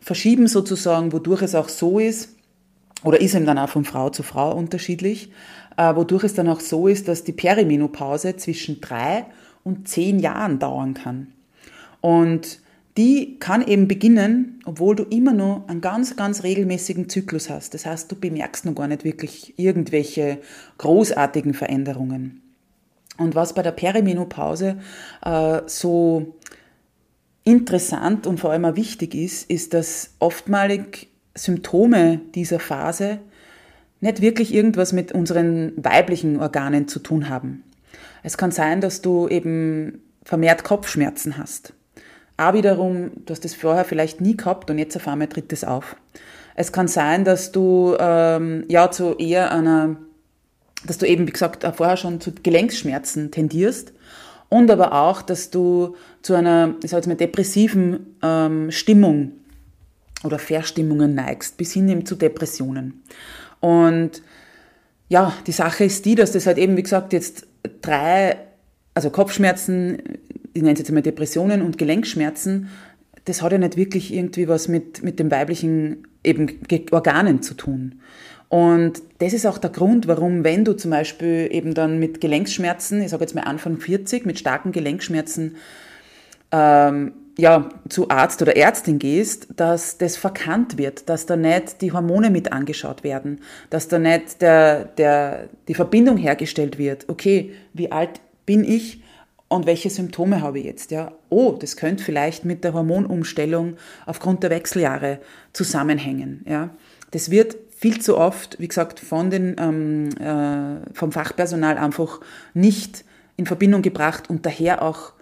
verschieben 0.00 0.46
sozusagen, 0.46 1.12
wodurch 1.12 1.42
es 1.42 1.54
auch 1.54 1.68
so 1.68 1.98
ist, 1.98 2.30
oder 3.02 3.20
ist 3.20 3.34
eben 3.34 3.46
dann 3.46 3.58
auch 3.58 3.68
von 3.68 3.84
Frau 3.84 4.10
zu 4.10 4.22
Frau 4.22 4.54
unterschiedlich, 4.54 5.30
äh, 5.76 5.94
wodurch 5.94 6.24
es 6.24 6.34
dann 6.34 6.48
auch 6.48 6.60
so 6.60 6.88
ist, 6.88 7.08
dass 7.08 7.24
die 7.24 7.32
Perimenopause 7.32 8.36
zwischen 8.36 8.80
drei 8.80 9.26
und 9.62 9.88
zehn 9.88 10.18
Jahren 10.18 10.58
dauern 10.58 10.94
kann. 10.94 11.28
Und 12.00 12.60
die 12.96 13.38
kann 13.40 13.66
eben 13.66 13.88
beginnen, 13.88 14.60
obwohl 14.64 14.94
du 14.94 15.02
immer 15.04 15.32
noch 15.32 15.66
einen 15.66 15.80
ganz, 15.80 16.14
ganz 16.16 16.44
regelmäßigen 16.44 17.08
Zyklus 17.08 17.50
hast. 17.50 17.74
Das 17.74 17.86
heißt, 17.86 18.10
du 18.10 18.16
bemerkst 18.16 18.64
noch 18.64 18.74
gar 18.74 18.86
nicht 18.86 19.04
wirklich 19.04 19.58
irgendwelche 19.58 20.38
großartigen 20.78 21.54
Veränderungen. 21.54 22.40
Und 23.18 23.34
was 23.34 23.54
bei 23.54 23.62
der 23.62 23.72
Perimenopause 23.72 24.78
äh, 25.24 25.60
so 25.66 26.36
interessant 27.42 28.26
und 28.26 28.38
vor 28.38 28.50
allem 28.50 28.64
auch 28.64 28.76
wichtig 28.76 29.14
ist, 29.14 29.50
ist, 29.50 29.74
dass 29.74 30.14
oftmalig 30.20 31.08
Symptome 31.34 32.20
dieser 32.34 32.60
Phase 32.60 33.18
nicht 34.00 34.20
wirklich 34.20 34.54
irgendwas 34.54 34.92
mit 34.92 35.12
unseren 35.12 35.72
weiblichen 35.76 36.38
Organen 36.38 36.86
zu 36.86 37.00
tun 37.00 37.28
haben. 37.28 37.64
Es 38.22 38.36
kann 38.36 38.52
sein, 38.52 38.80
dass 38.80 39.02
du 39.02 39.28
eben 39.28 40.00
vermehrt 40.22 40.62
Kopfschmerzen 40.62 41.38
hast 41.38 41.74
auch 42.36 42.52
wiederum, 42.54 43.12
du 43.24 43.32
hast 43.32 43.44
das 43.44 43.54
vorher 43.54 43.84
vielleicht 43.84 44.20
nie 44.20 44.36
gehabt 44.36 44.70
und 44.70 44.78
jetzt 44.78 44.96
auf 44.96 45.06
einmal 45.06 45.28
tritt 45.28 45.52
es 45.52 45.64
auf. 45.64 45.96
Es 46.56 46.72
kann 46.72 46.88
sein, 46.88 47.24
dass 47.24 47.52
du 47.52 47.96
ähm, 47.98 48.64
ja 48.68 48.90
zu 48.90 49.16
eher 49.16 49.52
einer, 49.52 49.96
dass 50.86 50.98
du 50.98 51.06
eben, 51.06 51.26
wie 51.26 51.32
gesagt, 51.32 51.64
vorher 51.76 51.96
schon 51.96 52.20
zu 52.20 52.32
Gelenkschmerzen 52.32 53.30
tendierst 53.30 53.92
und 54.48 54.70
aber 54.70 54.92
auch, 54.92 55.22
dass 55.22 55.50
du 55.50 55.96
zu 56.22 56.34
einer, 56.34 56.74
ich 56.82 56.90
sag 56.90 56.98
jetzt 56.98 57.06
mal, 57.06 57.16
depressiven 57.16 58.16
ähm, 58.22 58.70
Stimmung 58.70 59.32
oder 60.22 60.38
Verstimmungen 60.38 61.14
neigst, 61.14 61.56
bis 61.56 61.72
hin 61.72 61.88
eben 61.88 62.06
zu 62.06 62.14
Depressionen. 62.14 63.02
Und 63.60 64.22
ja, 65.08 65.32
die 65.46 65.52
Sache 65.52 65.84
ist 65.84 66.04
die, 66.04 66.14
dass 66.14 66.32
das 66.32 66.46
halt 66.46 66.58
eben, 66.58 66.76
wie 66.76 66.82
gesagt, 66.82 67.12
jetzt 67.12 67.46
drei, 67.82 68.36
also 68.94 69.10
Kopfschmerzen, 69.10 70.02
ich 70.54 70.62
nenne 70.62 70.72
es 70.72 70.78
jetzt 70.78 70.92
mal 70.92 71.02
Depressionen 71.02 71.62
und 71.62 71.76
Gelenkschmerzen, 71.78 72.68
das 73.26 73.42
hat 73.42 73.52
ja 73.52 73.58
nicht 73.58 73.76
wirklich 73.76 74.12
irgendwie 74.12 74.48
was 74.48 74.68
mit, 74.68 75.02
mit 75.02 75.18
den 75.18 75.30
weiblichen 75.30 76.06
eben 76.22 76.58
Organen 76.90 77.42
zu 77.42 77.54
tun. 77.54 78.00
Und 78.48 79.02
das 79.18 79.32
ist 79.32 79.46
auch 79.46 79.58
der 79.58 79.70
Grund, 79.70 80.06
warum, 80.06 80.44
wenn 80.44 80.64
du 80.64 80.74
zum 80.74 80.90
Beispiel 80.90 81.48
eben 81.50 81.74
dann 81.74 81.98
mit 81.98 82.20
Gelenkschmerzen, 82.20 83.02
ich 83.02 83.10
sage 83.10 83.24
jetzt 83.24 83.34
mal 83.34 83.42
Anfang 83.42 83.78
40, 83.78 84.26
mit 84.26 84.38
starken 84.38 84.70
Gelenkschmerzen, 84.70 85.56
ähm, 86.52 87.12
ja, 87.36 87.68
zu 87.88 88.10
Arzt 88.10 88.42
oder 88.42 88.56
Ärztin 88.56 89.00
gehst, 89.00 89.48
dass 89.56 89.98
das 89.98 90.16
verkannt 90.16 90.78
wird, 90.78 91.08
dass 91.08 91.26
da 91.26 91.34
nicht 91.34 91.82
die 91.82 91.90
Hormone 91.90 92.30
mit 92.30 92.52
angeschaut 92.52 93.02
werden, 93.02 93.40
dass 93.70 93.88
da 93.88 93.98
nicht 93.98 94.40
der, 94.40 94.84
der, 94.84 95.48
die 95.66 95.74
Verbindung 95.74 96.16
hergestellt 96.16 96.78
wird. 96.78 97.08
Okay, 97.08 97.52
wie 97.72 97.90
alt 97.90 98.20
bin 98.46 98.62
ich? 98.62 99.02
Und 99.54 99.66
welche 99.66 99.88
Symptome 99.88 100.42
habe 100.42 100.58
ich 100.58 100.64
jetzt? 100.64 100.90
Ja, 100.90 101.12
oh, 101.28 101.52
das 101.52 101.76
könnte 101.76 102.02
vielleicht 102.02 102.44
mit 102.44 102.64
der 102.64 102.72
Hormonumstellung 102.72 103.76
aufgrund 104.04 104.42
der 104.42 104.50
Wechseljahre 104.50 105.20
zusammenhängen. 105.52 106.44
Ja, 106.48 106.70
das 107.12 107.30
wird 107.30 107.56
viel 107.76 108.00
zu 108.00 108.18
oft, 108.18 108.58
wie 108.58 108.66
gesagt, 108.66 108.98
von 108.98 109.30
den, 109.30 109.54
ähm, 109.60 110.08
äh, 110.18 110.92
vom 110.92 111.12
Fachpersonal 111.12 111.78
einfach 111.78 112.20
nicht 112.52 113.04
in 113.36 113.46
Verbindung 113.46 113.82
gebracht 113.82 114.28
und 114.28 114.44
daher 114.44 114.82
auch 114.82 115.12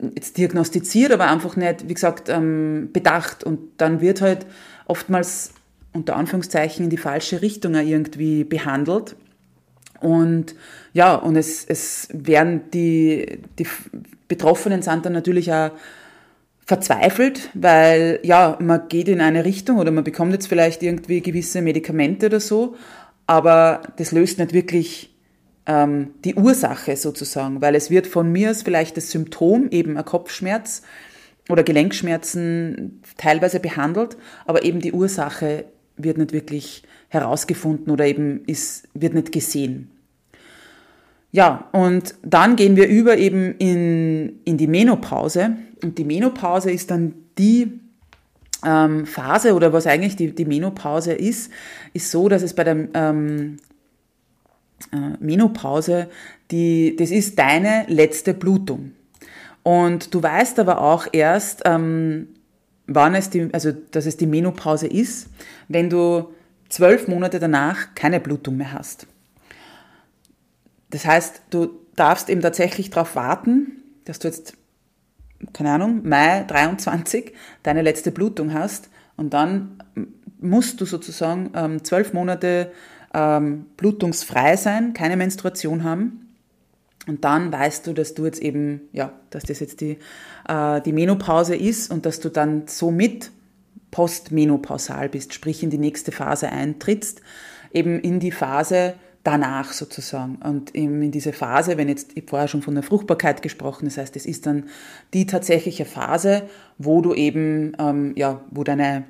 jetzt 0.00 0.38
diagnostiziert, 0.38 1.12
aber 1.12 1.30
einfach 1.30 1.54
nicht, 1.56 1.86
wie 1.86 1.94
gesagt, 1.94 2.30
ähm, 2.30 2.88
bedacht. 2.94 3.44
Und 3.44 3.58
dann 3.76 4.00
wird 4.00 4.22
halt 4.22 4.46
oftmals 4.86 5.52
unter 5.92 6.16
Anführungszeichen 6.16 6.84
in 6.84 6.90
die 6.90 6.96
falsche 6.96 7.42
Richtung 7.42 7.74
irgendwie 7.74 8.44
behandelt. 8.44 9.16
Und 10.00 10.54
ja, 10.92 11.14
und 11.14 11.36
es, 11.36 11.64
es 11.64 12.08
werden 12.12 12.70
die, 12.72 13.40
die 13.58 13.66
Betroffenen 14.28 14.82
sind 14.82 15.04
dann 15.04 15.12
natürlich 15.12 15.52
auch 15.52 15.70
verzweifelt, 16.68 17.48
weil 17.54 18.20
ja, 18.22 18.58
man 18.60 18.88
geht 18.88 19.08
in 19.08 19.22
eine 19.22 19.44
Richtung 19.44 19.78
oder 19.78 19.90
man 19.90 20.04
bekommt 20.04 20.32
jetzt 20.32 20.48
vielleicht 20.48 20.82
irgendwie 20.82 21.22
gewisse 21.22 21.62
Medikamente 21.62 22.26
oder 22.26 22.40
so, 22.40 22.76
aber 23.26 23.80
das 23.96 24.12
löst 24.12 24.38
nicht 24.38 24.52
wirklich 24.52 25.16
ähm, 25.64 26.10
die 26.24 26.34
Ursache 26.34 26.96
sozusagen, 26.96 27.62
weil 27.62 27.74
es 27.74 27.90
wird 27.90 28.06
von 28.06 28.30
mir 28.30 28.48
als 28.48 28.62
vielleicht 28.62 28.98
das 28.98 29.10
Symptom, 29.10 29.68
eben 29.70 29.96
ein 29.96 30.04
Kopfschmerz 30.04 30.82
oder 31.48 31.62
Gelenkschmerzen 31.62 33.02
teilweise 33.16 33.60
behandelt, 33.60 34.18
aber 34.44 34.62
eben 34.62 34.80
die 34.80 34.92
Ursache 34.92 35.64
wird 35.96 36.18
nicht 36.18 36.32
wirklich 36.32 36.82
herausgefunden 37.08 37.90
oder 37.90 38.06
eben 38.06 38.44
ist, 38.46 38.88
wird 38.94 39.14
nicht 39.14 39.32
gesehen. 39.32 39.90
Ja, 41.30 41.68
und 41.72 42.14
dann 42.22 42.56
gehen 42.56 42.76
wir 42.76 42.88
über 42.88 43.18
eben 43.18 43.54
in, 43.58 44.40
in 44.44 44.56
die 44.56 44.66
Menopause. 44.66 45.56
Und 45.82 45.98
die 45.98 46.04
Menopause 46.04 46.70
ist 46.70 46.90
dann 46.90 47.14
die 47.36 47.80
ähm, 48.64 49.06
Phase 49.06 49.54
oder 49.54 49.72
was 49.72 49.86
eigentlich 49.86 50.16
die, 50.16 50.34
die 50.34 50.46
Menopause 50.46 51.12
ist, 51.12 51.50
ist 51.92 52.10
so, 52.10 52.28
dass 52.28 52.42
es 52.42 52.54
bei 52.54 52.64
der 52.64 52.88
ähm, 52.94 53.58
äh, 54.92 55.16
Menopause, 55.20 56.08
die, 56.50 56.96
das 56.96 57.10
ist 57.10 57.38
deine 57.38 57.84
letzte 57.88 58.34
Blutung. 58.34 58.92
Und 59.62 60.14
du 60.14 60.22
weißt 60.22 60.58
aber 60.58 60.80
auch 60.80 61.06
erst, 61.12 61.62
ähm, 61.66 62.28
wann 62.86 63.14
es 63.14 63.28
die, 63.28 63.48
also 63.52 63.72
dass 63.90 64.06
es 64.06 64.16
die 64.16 64.26
Menopause 64.26 64.86
ist, 64.86 65.28
wenn 65.68 65.90
du 65.90 66.28
zwölf 66.68 67.08
Monate 67.08 67.38
danach 67.38 67.94
keine 67.94 68.20
Blutung 68.20 68.56
mehr 68.56 68.72
hast. 68.72 69.06
Das 70.90 71.04
heißt, 71.04 71.42
du 71.50 71.70
darfst 71.96 72.28
eben 72.30 72.40
tatsächlich 72.40 72.90
darauf 72.90 73.16
warten, 73.16 73.82
dass 74.04 74.18
du 74.18 74.28
jetzt, 74.28 74.54
keine 75.52 75.72
Ahnung, 75.72 76.08
Mai 76.08 76.44
23 76.44 77.34
deine 77.62 77.82
letzte 77.82 78.10
Blutung 78.10 78.52
hast 78.52 78.88
und 79.16 79.34
dann 79.34 79.82
musst 80.40 80.80
du 80.80 80.86
sozusagen 80.86 81.50
ähm, 81.54 81.84
zwölf 81.84 82.12
Monate 82.12 82.72
ähm, 83.12 83.66
blutungsfrei 83.76 84.56
sein, 84.56 84.92
keine 84.94 85.16
Menstruation 85.16 85.84
haben. 85.84 86.24
Und 87.06 87.24
dann 87.24 87.50
weißt 87.50 87.86
du, 87.86 87.94
dass 87.94 88.14
du 88.14 88.26
jetzt 88.26 88.40
eben, 88.40 88.82
ja, 88.92 89.12
dass 89.30 89.44
das 89.44 89.60
jetzt 89.60 89.80
die, 89.80 89.98
äh, 90.46 90.80
die 90.82 90.92
Menopause 90.92 91.56
ist 91.56 91.90
und 91.90 92.06
dass 92.06 92.20
du 92.20 92.28
dann 92.28 92.66
somit 92.66 93.30
postmenopausal 93.90 95.08
bist, 95.08 95.34
sprich 95.34 95.62
in 95.62 95.70
die 95.70 95.78
nächste 95.78 96.12
Phase 96.12 96.50
eintrittst, 96.50 97.20
eben 97.72 98.00
in 98.00 98.20
die 98.20 98.32
Phase, 98.32 98.94
danach 99.24 99.72
sozusagen. 99.72 100.36
Und 100.36 100.70
in 100.70 101.10
diese 101.10 101.32
Phase, 101.32 101.76
wenn 101.76 101.88
jetzt, 101.88 102.12
ich 102.14 102.24
vorher 102.26 102.48
schon 102.48 102.62
von 102.62 102.74
der 102.74 102.82
Fruchtbarkeit 102.82 103.42
gesprochen, 103.42 103.84
das 103.84 103.98
heißt, 103.98 104.16
es 104.16 104.24
ist 104.24 104.46
dann 104.46 104.64
die 105.12 105.26
tatsächliche 105.26 105.84
Phase, 105.84 106.42
wo 106.78 107.02
du 107.02 107.12
eben, 107.14 107.76
ähm, 107.78 108.14
ja, 108.16 108.40
wo 108.50 108.64
deine 108.64 109.04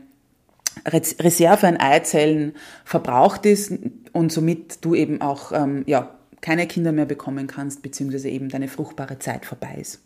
Reserve 0.87 1.67
an 1.67 1.77
Eizellen 1.77 2.55
verbraucht 2.85 3.47
ist 3.47 3.73
und 4.13 4.33
somit 4.33 4.85
du 4.85 4.95
eben 4.95 5.21
auch 5.21 5.53
ähm, 5.53 5.85
ja, 5.87 6.15
keine 6.41 6.67
Kinder 6.67 6.93
mehr 6.93 7.07
bekommen 7.07 7.47
kannst, 7.47 7.83
beziehungsweise 7.83 8.29
eben 8.29 8.49
deine 8.49 8.69
fruchtbare 8.69 9.19
Zeit 9.19 9.45
vorbei 9.45 9.77
ist. 9.81 10.01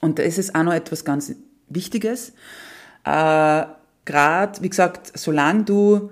Und 0.00 0.18
da 0.18 0.22
ist 0.22 0.38
es 0.38 0.54
auch 0.54 0.62
noch 0.62 0.72
etwas 0.72 1.04
ganz 1.04 1.34
Wichtiges. 1.68 2.32
Äh, 3.04 3.64
Gerade, 4.10 4.60
wie 4.62 4.70
gesagt, 4.70 5.12
solange 5.16 5.62
du 5.62 6.10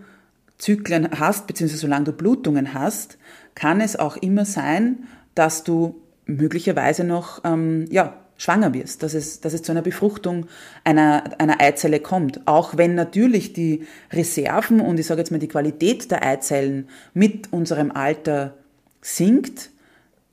Zyklen 0.58 1.08
hast, 1.18 1.48
beziehungsweise 1.48 1.80
solange 1.80 2.04
du 2.04 2.12
Blutungen 2.12 2.74
hast, 2.74 3.18
kann 3.56 3.80
es 3.80 3.96
auch 3.96 4.16
immer 4.16 4.44
sein, 4.44 5.08
dass 5.34 5.64
du 5.64 6.00
möglicherweise 6.26 7.02
noch 7.02 7.42
ähm, 7.44 7.86
ja, 7.90 8.14
schwanger 8.36 8.72
wirst, 8.72 9.02
dass 9.02 9.14
es, 9.14 9.40
dass 9.40 9.52
es 9.52 9.62
zu 9.62 9.72
einer 9.72 9.82
Befruchtung 9.82 10.46
einer, 10.84 11.24
einer 11.38 11.60
Eizelle 11.60 11.98
kommt. 11.98 12.46
Auch 12.46 12.76
wenn 12.76 12.94
natürlich 12.94 13.52
die 13.52 13.84
Reserven 14.12 14.80
und 14.80 15.00
ich 15.00 15.06
sage 15.06 15.20
jetzt 15.20 15.30
mal 15.30 15.38
die 15.38 15.48
Qualität 15.48 16.08
der 16.10 16.24
Eizellen 16.24 16.88
mit 17.14 17.52
unserem 17.52 17.90
Alter 17.90 18.54
sinkt, 19.00 19.70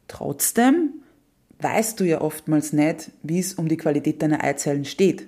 trotzdem 0.08 0.90
weißt 1.60 2.00
du 2.00 2.04
ja 2.04 2.22
oftmals 2.22 2.74
nicht, 2.74 3.12
wie 3.24 3.40
es 3.40 3.56
um 3.56 3.68
die 3.68 3.78
Qualität 3.78 4.22
deiner 4.22 4.44
Eizellen 4.44 4.86
steht. 4.86 5.28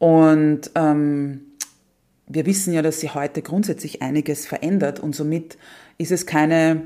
Und 0.00 0.70
ähm, 0.76 1.42
wir 2.26 2.46
wissen 2.46 2.72
ja, 2.72 2.80
dass 2.80 3.00
sich 3.00 3.14
heute 3.14 3.42
grundsätzlich 3.42 4.00
einiges 4.00 4.46
verändert 4.46 4.98
und 4.98 5.14
somit 5.14 5.58
ist 5.98 6.10
es 6.10 6.24
keine 6.24 6.84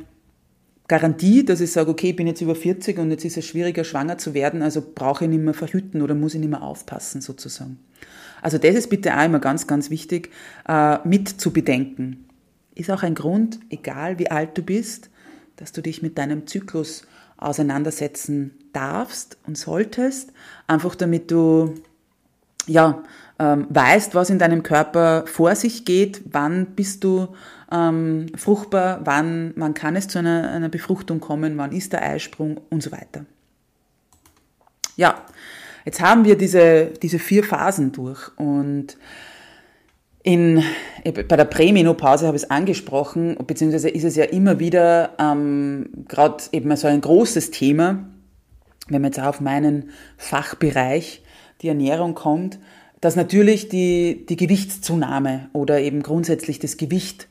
Garantie, 0.88 1.44
dass 1.44 1.60
ich 1.60 1.70
sage, 1.70 1.92
okay, 1.92 2.10
ich 2.10 2.16
bin 2.16 2.26
jetzt 2.26 2.40
über 2.40 2.56
40 2.56 2.98
und 2.98 3.12
jetzt 3.12 3.24
ist 3.24 3.36
es 3.36 3.46
schwieriger, 3.46 3.84
schwanger 3.84 4.18
zu 4.18 4.34
werden, 4.34 4.62
also 4.62 4.82
brauche 4.82 5.24
ich 5.24 5.30
nicht 5.30 5.44
mehr 5.44 5.54
verhüten 5.54 6.02
oder 6.02 6.16
muss 6.16 6.34
ich 6.34 6.40
nicht 6.40 6.50
mehr 6.50 6.62
aufpassen, 6.62 7.20
sozusagen. 7.20 7.78
Also 8.42 8.58
das 8.58 8.74
ist 8.74 8.90
bitte 8.90 9.16
auch 9.16 9.24
immer 9.24 9.38
ganz, 9.38 9.68
ganz 9.68 9.90
wichtig, 9.90 10.30
äh, 10.68 10.98
mit 11.06 11.28
zu 11.28 11.52
bedenken. 11.52 12.26
Ist 12.74 12.90
auch 12.90 13.04
ein 13.04 13.14
Grund, 13.14 13.60
egal 13.70 14.18
wie 14.18 14.28
alt 14.28 14.58
du 14.58 14.62
bist, 14.62 15.08
dass 15.54 15.70
du 15.70 15.82
dich 15.82 16.02
mit 16.02 16.18
deinem 16.18 16.48
Zyklus 16.48 17.06
auseinandersetzen 17.36 18.50
darfst 18.72 19.38
und 19.46 19.56
solltest, 19.56 20.32
einfach 20.66 20.96
damit 20.96 21.30
du 21.30 21.74
ja, 22.66 23.02
ähm, 23.38 23.66
weißt, 23.68 24.14
was 24.14 24.30
in 24.30 24.38
deinem 24.38 24.62
Körper 24.62 25.24
vor 25.26 25.54
sich 25.54 25.84
geht, 25.84 26.22
wann 26.30 26.66
bist 26.76 27.02
du 27.04 27.28
ähm, 27.72 28.26
fruchtbar, 28.36 29.00
wann, 29.04 29.52
wann 29.56 29.74
kann 29.74 29.96
es 29.96 30.08
zu 30.08 30.18
einer, 30.18 30.50
einer 30.50 30.68
Befruchtung 30.68 31.20
kommen, 31.20 31.56
wann 31.58 31.72
ist 31.72 31.92
der 31.92 32.02
Eisprung? 32.02 32.60
Und 32.70 32.82
so 32.82 32.92
weiter. 32.92 33.24
Ja, 34.96 35.22
jetzt 35.84 36.00
haben 36.00 36.24
wir 36.24 36.38
diese, 36.38 36.92
diese 37.02 37.18
vier 37.18 37.42
Phasen 37.42 37.90
durch. 37.90 38.30
Und 38.36 38.96
in, 40.22 40.62
bei 41.02 41.36
der 41.36 41.44
Prämenopause 41.44 42.26
habe 42.26 42.36
ich 42.36 42.44
es 42.44 42.50
angesprochen, 42.50 43.36
beziehungsweise 43.46 43.90
ist 43.90 44.04
es 44.04 44.14
ja 44.16 44.24
immer 44.24 44.60
wieder 44.60 45.10
ähm, 45.18 45.90
gerade 46.08 46.44
eben 46.52 46.74
so 46.76 46.86
ein 46.86 47.00
großes 47.00 47.50
Thema, 47.50 48.04
wenn 48.88 49.02
man 49.02 49.10
jetzt 49.10 49.20
auch 49.20 49.26
auf 49.26 49.40
meinen 49.40 49.90
Fachbereich, 50.16 51.23
die 51.64 51.68
Ernährung 51.68 52.14
kommt, 52.14 52.58
dass 53.00 53.16
natürlich 53.16 53.68
die, 53.68 54.26
die 54.28 54.36
Gewichtszunahme 54.36 55.48
oder 55.52 55.80
eben 55.80 56.02
grundsätzlich 56.02 56.58
das 56.58 56.76
Gewicht 56.76 57.26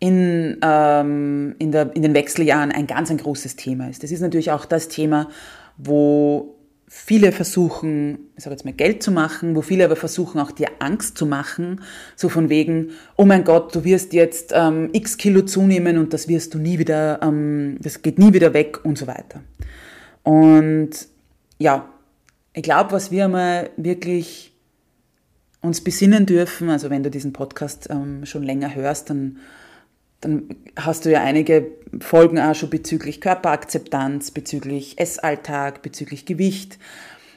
in, 0.00 0.58
ähm, 0.62 1.54
in, 1.58 1.72
der, 1.72 1.94
in 1.94 2.02
den 2.02 2.14
Wechseljahren 2.14 2.72
ein 2.72 2.86
ganz 2.86 3.10
ein 3.10 3.18
großes 3.18 3.56
Thema 3.56 3.88
ist. 3.88 4.02
Das 4.02 4.10
ist 4.10 4.20
natürlich 4.20 4.50
auch 4.50 4.64
das 4.64 4.88
Thema, 4.88 5.28
wo 5.76 6.56
viele 6.88 7.32
versuchen, 7.32 8.18
ich 8.36 8.44
sage 8.44 8.54
jetzt 8.54 8.64
mal 8.64 8.72
Geld 8.72 9.02
zu 9.02 9.12
machen, 9.12 9.54
wo 9.54 9.62
viele 9.62 9.84
aber 9.84 9.96
versuchen 9.96 10.40
auch 10.40 10.50
dir 10.50 10.68
Angst 10.80 11.16
zu 11.16 11.26
machen, 11.26 11.82
so 12.16 12.28
von 12.28 12.48
wegen, 12.48 12.90
oh 13.16 13.24
mein 13.24 13.44
Gott, 13.44 13.74
du 13.74 13.84
wirst 13.84 14.12
jetzt 14.12 14.52
ähm, 14.54 14.88
x 14.92 15.18
Kilo 15.18 15.42
zunehmen 15.42 15.98
und 15.98 16.12
das 16.12 16.28
wirst 16.28 16.54
du 16.54 16.58
nie 16.58 16.78
wieder, 16.78 17.20
ähm, 17.22 17.76
das 17.80 18.02
geht 18.02 18.18
nie 18.18 18.32
wieder 18.32 18.54
weg 18.54 18.84
und 18.84 18.98
so 18.98 19.06
weiter. 19.06 19.40
Und 20.24 20.90
ja, 21.58 21.88
ich 22.58 22.64
glaube, 22.64 22.90
was 22.90 23.12
wir 23.12 23.28
mal 23.28 23.70
wirklich 23.76 24.52
uns 25.60 25.80
besinnen 25.80 26.26
dürfen, 26.26 26.70
also 26.70 26.90
wenn 26.90 27.04
du 27.04 27.10
diesen 27.10 27.32
Podcast 27.32 27.88
ähm, 27.88 28.26
schon 28.26 28.42
länger 28.42 28.74
hörst, 28.74 29.10
dann 29.10 29.38
dann 30.20 30.56
hast 30.76 31.04
du 31.04 31.12
ja 31.12 31.22
einige 31.22 31.70
Folgen 32.00 32.40
auch 32.40 32.56
schon 32.56 32.70
bezüglich 32.70 33.20
Körperakzeptanz, 33.20 34.32
bezüglich 34.32 34.98
Essalltag, 34.98 35.82
bezüglich 35.82 36.26
Gewicht, 36.26 36.80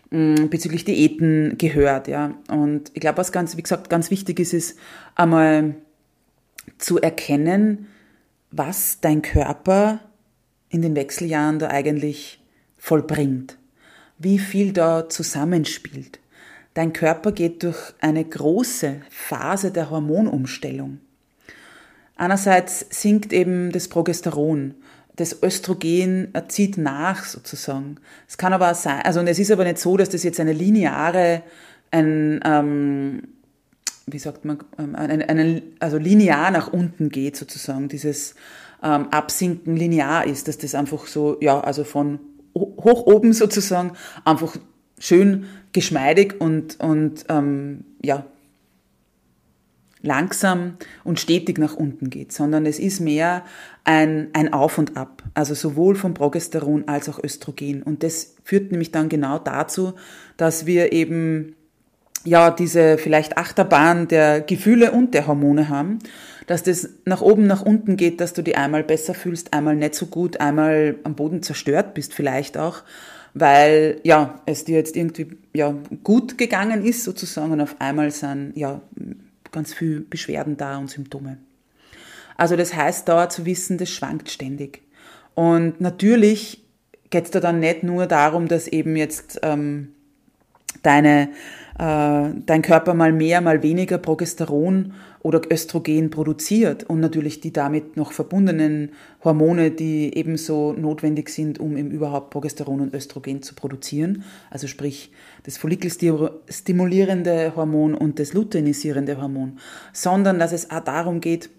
mm, 0.10 0.48
bezüglich 0.48 0.86
Diäten 0.86 1.60
gehört, 1.60 2.08
ja. 2.08 2.34
Und 2.50 2.90
ich 2.96 3.02
glaube, 3.02 3.20
was 3.20 3.32
ganz, 3.32 3.56
wie 3.56 3.62
gesagt, 3.62 3.92
ganz 3.92 4.10
wichtig 4.10 4.40
ist, 4.40 4.54
ist 4.54 4.80
einmal 5.14 5.76
zu 6.80 7.00
erkennen, 7.00 7.86
was 8.50 9.00
dein 9.02 9.22
Körper 9.22 10.00
in 10.70 10.82
den 10.82 10.96
Wechseljahren 10.96 11.60
da 11.60 11.68
eigentlich 11.68 12.42
vollbringt, 12.80 13.60
wie 14.22 14.40
viel 14.40 14.74
da 14.74 15.10
zusammenspielt. 15.10 16.20
Dein 16.74 16.94
Körper 16.94 17.32
geht 17.32 17.64
durch 17.64 17.94
eine 18.00 18.24
große 18.24 19.02
Phase 19.10 19.72
der 19.72 19.90
Hormonumstellung. 19.90 21.00
Einerseits 22.16 22.86
sinkt 22.90 23.34
eben 23.34 23.72
das 23.72 23.88
Progesteron. 23.88 24.76
Das 25.16 25.44
Östrogen 25.44 26.34
zieht 26.48 26.78
nach 26.78 27.26
sozusagen. 27.26 27.98
Es 28.28 28.38
kann 28.38 28.54
aber 28.54 28.72
auch 28.72 28.76
sein, 28.76 29.02
also 29.04 29.20
und 29.20 29.28
es 29.28 29.40
ist 29.40 29.52
aber 29.52 29.66
nicht 29.66 29.80
so, 29.80 29.98
dass 29.98 30.10
das 30.10 30.24
jetzt 30.24 30.40
eine 30.40 30.54
lineare, 30.54 31.44
ein, 31.90 32.40
ähm, 32.46 33.24
wie 34.06 34.20
sagt 34.20 34.46
man, 34.46 34.60
ähm, 34.80 34.96
eine, 34.96 35.28
eine, 35.28 35.62
also 35.80 35.98
linear 35.98 36.52
nach 36.52 36.72
unten 36.72 37.10
geht 37.10 37.36
sozusagen, 37.36 37.90
dieses 37.90 38.36
ähm, 38.82 39.10
Absinken 39.10 39.76
linear 39.76 40.26
ist, 40.26 40.48
dass 40.48 40.58
das 40.58 40.76
einfach 40.76 41.08
so, 41.08 41.38
ja, 41.42 41.60
also 41.60 41.84
von 41.84 42.20
hoch 42.56 43.06
oben 43.06 43.34
sozusagen 43.34 43.94
einfach 44.26 44.58
schön 45.00 45.46
geschmeidig 45.74 46.40
und, 46.40 46.80
und 46.80 47.26
ähm, 47.30 47.86
ja, 48.02 48.26
langsam 50.04 50.78
und 51.04 51.20
stetig 51.20 51.58
nach 51.58 51.76
unten 51.76 52.10
geht, 52.10 52.32
sondern 52.32 52.66
es 52.66 52.80
ist 52.80 53.00
mehr 53.00 53.44
ein, 53.84 54.30
ein 54.34 54.52
Auf 54.54 54.78
und 54.78 54.98
Ab, 54.98 55.24
also 55.34 55.54
sowohl 55.54 55.96
vom 55.96 56.14
Progesteron 56.14 56.88
als 56.88 57.08
auch 57.08 57.24
Östrogen. 57.24 57.84
Und 57.84 58.04
das 58.04 58.36
führt 58.44 58.72
nämlich 58.72 58.92
dann 58.92 59.10
genau 59.10 59.38
dazu, 59.40 59.94
dass 60.38 60.66
wir 60.66 60.92
eben 60.92 61.56
ja 62.24 62.52
diese 62.52 62.98
vielleicht 62.98 63.38
Achterbahn 63.38 64.08
der 64.08 64.42
Gefühle 64.42 64.92
und 64.92 65.14
der 65.14 65.28
Hormone 65.28 65.70
haben, 65.70 66.00
dass 66.48 66.64
das 66.64 66.90
nach 67.06 67.22
oben, 67.22 67.48
nach 67.48 67.62
unten 67.62 67.98
geht, 67.98 68.20
dass 68.22 68.34
du 68.34 68.42
die 68.42 68.56
einmal 68.56 68.84
besser 68.84 69.14
fühlst, 69.14 69.54
einmal 69.54 69.76
nicht 69.76 69.96
so 69.96 70.08
gut, 70.08 70.40
einmal 70.40 70.96
am 71.04 71.16
Boden 71.16 71.44
zerstört 71.44 71.94
bist 71.94 72.14
vielleicht 72.14 72.58
auch, 72.58 72.84
weil 73.34 74.00
ja 74.04 74.42
es 74.46 74.66
dir 74.66 74.78
jetzt 74.78 74.96
irgendwie 74.96 75.38
ja 75.54 75.76
gut 76.04 76.38
gegangen 76.38 76.86
ist 76.86 77.04
sozusagen 77.04 77.52
und 77.52 77.62
auf 77.62 77.76
einmal 77.80 78.12
sind 78.12 78.54
ja 78.56 78.82
ganz 79.52 79.74
viel 79.74 80.02
Beschwerden 80.02 80.58
da 80.58 80.78
und 80.78 80.90
Symptome. 80.90 81.38
Also 82.38 82.56
das 82.56 82.76
heißt 82.76 83.08
da 83.08 83.30
zu 83.30 83.46
wissen, 83.46 83.78
das 83.78 83.90
schwankt 83.90 84.30
ständig. 84.30 84.82
Und 85.36 85.80
natürlich 85.80 86.64
geht 87.10 87.26
es 87.26 87.32
da 87.32 87.40
dann 87.40 87.60
nicht 87.60 87.84
nur 87.84 88.08
darum, 88.08 88.48
dass 88.48 88.68
eben 88.68 88.96
jetzt 88.96 89.40
ähm, 89.44 89.90
deine, 90.82 91.30
dein 91.82 92.62
Körper 92.62 92.94
mal 92.94 93.12
mehr, 93.12 93.42
mal 93.42 93.64
weniger 93.64 93.98
Progesteron 93.98 94.94
oder 95.24 95.42
Östrogen 95.52 96.12
produziert 96.12 96.84
und 96.84 97.00
natürlich 97.00 97.42
die 97.42 97.52
damit 97.52 97.98
noch 97.98 98.12
verbundenen 98.12 98.92
Hormone, 99.24 99.72
die 99.72 100.16
ebenso 100.16 100.74
notwendig 100.74 101.30
sind, 101.30 101.60
um 101.60 101.78
eben 101.78 101.90
überhaupt 101.90 102.30
Progesteron 102.30 102.82
und 102.82 102.94
Östrogen 102.94 103.42
zu 103.42 103.56
produzieren. 103.56 104.24
Also 104.52 104.68
sprich 104.68 105.12
das 105.42 105.58
follikelstimulierende 105.58 107.54
Hormon 107.56 107.96
und 107.96 108.20
das 108.20 108.34
luteinisierende 108.34 109.20
Hormon, 109.20 109.58
sondern 109.92 110.38
dass 110.38 110.52
es 110.52 110.70
auch 110.70 110.82
darum 110.82 111.20
geht, 111.20 111.50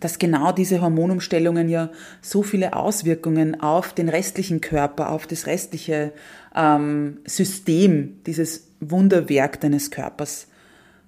dass 0.00 0.18
genau 0.18 0.52
diese 0.52 0.80
Hormonumstellungen 0.80 1.68
ja 1.68 1.90
so 2.22 2.42
viele 2.42 2.74
Auswirkungen 2.74 3.60
auf 3.60 3.92
den 3.92 4.08
restlichen 4.08 4.60
Körper, 4.60 5.10
auf 5.10 5.26
das 5.26 5.46
restliche 5.46 6.12
ähm, 6.54 7.18
System, 7.26 8.20
dieses 8.24 8.68
Wunderwerk 8.80 9.60
deines 9.60 9.90
Körpers 9.90 10.46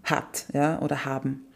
hat 0.03 0.47
ja, 0.53 0.81
oder 0.81 1.05
haben. 1.05 1.47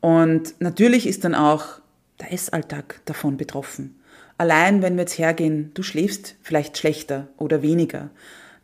Und 0.00 0.54
natürlich 0.60 1.06
ist 1.06 1.24
dann 1.24 1.34
auch 1.34 1.80
der 2.20 2.32
Essalltag 2.32 3.00
davon 3.06 3.36
betroffen. 3.36 3.98
Allein 4.38 4.82
wenn 4.82 4.96
wir 4.96 5.02
jetzt 5.02 5.18
hergehen, 5.18 5.70
du 5.74 5.82
schläfst 5.82 6.36
vielleicht 6.42 6.76
schlechter 6.76 7.28
oder 7.38 7.62
weniger. 7.62 8.10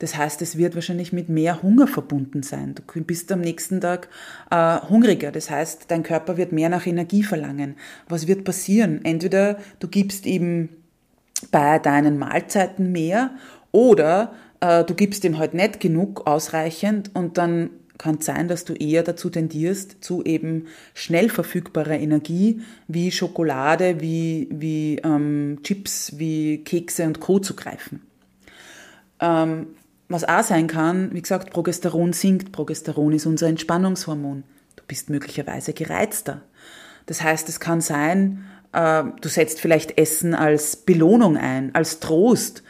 Das 0.02 0.16
heißt, 0.16 0.42
es 0.42 0.58
wird 0.58 0.74
wahrscheinlich 0.74 1.12
mit 1.12 1.28
mehr 1.28 1.62
Hunger 1.62 1.86
verbunden 1.86 2.42
sein. 2.42 2.74
Du 2.74 3.04
bist 3.04 3.30
am 3.30 3.40
nächsten 3.40 3.80
Tag 3.80 4.08
äh, 4.50 4.80
hungriger. 4.88 5.30
Das 5.30 5.48
heißt, 5.48 5.84
dein 5.86 6.02
Körper 6.02 6.36
wird 6.36 6.50
mehr 6.50 6.68
nach 6.68 6.88
Energie 6.88 7.22
verlangen. 7.22 7.76
Was 8.08 8.26
wird 8.26 8.42
passieren? 8.42 9.04
Entweder 9.04 9.58
du 9.78 9.86
gibst 9.86 10.26
ihm 10.26 10.70
bei 11.52 11.78
deinen 11.78 12.18
Mahlzeiten 12.18 12.90
mehr 12.90 13.30
oder 13.70 14.34
äh, 14.58 14.82
du 14.82 14.94
gibst 14.94 15.22
ihm 15.22 15.38
halt 15.38 15.54
nicht 15.54 15.78
genug 15.78 16.26
ausreichend 16.26 17.14
und 17.14 17.38
dann 17.38 17.70
kann 17.96 18.16
es 18.16 18.26
sein, 18.26 18.48
dass 18.48 18.64
du 18.64 18.72
eher 18.72 19.04
dazu 19.04 19.30
tendierst, 19.30 20.02
zu 20.02 20.24
eben 20.24 20.66
schnell 20.94 21.28
verfügbarer 21.28 22.00
Energie 22.00 22.60
wie 22.88 23.12
Schokolade, 23.12 24.00
wie, 24.00 24.48
wie 24.50 24.98
ähm, 25.04 25.60
Chips, 25.62 26.18
wie 26.18 26.64
Kekse 26.64 27.04
und 27.04 27.20
Co. 27.20 27.38
zu 27.38 27.54
greifen. 27.54 28.02
Ähm, 29.20 29.68
was 30.12 30.24
auch 30.24 30.42
sein 30.42 30.66
kann, 30.66 31.12
wie 31.12 31.22
gesagt, 31.22 31.50
Progesteron 31.50 32.12
sinkt. 32.12 32.52
Progesteron 32.52 33.12
ist 33.12 33.26
unser 33.26 33.48
Entspannungshormon. 33.48 34.44
Du 34.76 34.82
bist 34.86 35.10
möglicherweise 35.10 35.72
gereizter. 35.72 36.42
Das 37.06 37.22
heißt, 37.22 37.48
es 37.48 37.60
kann 37.60 37.80
sein, 37.80 38.44
äh, 38.72 39.04
du 39.20 39.28
setzt 39.28 39.60
vielleicht 39.60 39.98
Essen 39.98 40.34
als 40.34 40.76
Belohnung 40.76 41.36
ein, 41.36 41.74
als 41.74 42.00
Trost. 42.00 42.62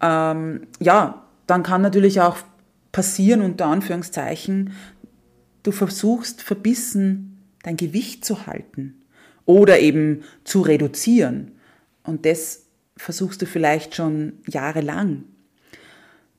Ähm, 0.00 0.66
ja, 0.80 1.26
dann 1.46 1.62
kann 1.62 1.82
natürlich 1.82 2.20
auch 2.20 2.36
passieren, 2.92 3.42
unter 3.42 3.66
Anführungszeichen, 3.66 4.72
du 5.62 5.72
versuchst 5.72 6.42
verbissen 6.42 7.42
dein 7.62 7.76
Gewicht 7.76 8.24
zu 8.24 8.46
halten 8.46 9.02
oder 9.44 9.80
eben 9.80 10.22
zu 10.44 10.60
reduzieren. 10.60 11.52
Und 12.02 12.24
das 12.26 12.66
versuchst 12.96 13.42
du 13.42 13.46
vielleicht 13.46 13.94
schon 13.94 14.34
jahrelang. 14.46 15.24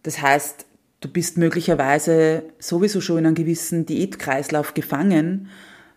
Das 0.03 0.21
heißt, 0.21 0.65
du 1.01 1.09
bist 1.09 1.37
möglicherweise 1.37 2.43
sowieso 2.59 3.01
schon 3.01 3.19
in 3.19 3.25
einem 3.27 3.35
gewissen 3.35 3.85
Diätkreislauf 3.85 4.73
gefangen, 4.73 5.49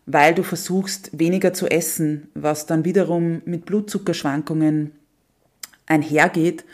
weil 0.06 0.34
du 0.34 0.42
versuchst 0.42 1.16
weniger 1.18 1.52
zu 1.52 1.68
essen, 1.68 2.28
was 2.34 2.66
dann 2.66 2.84
wiederum 2.84 3.42
mit 3.44 3.64
Blutzuckerschwankungen 3.66 4.92
einhergeht. 5.86 6.64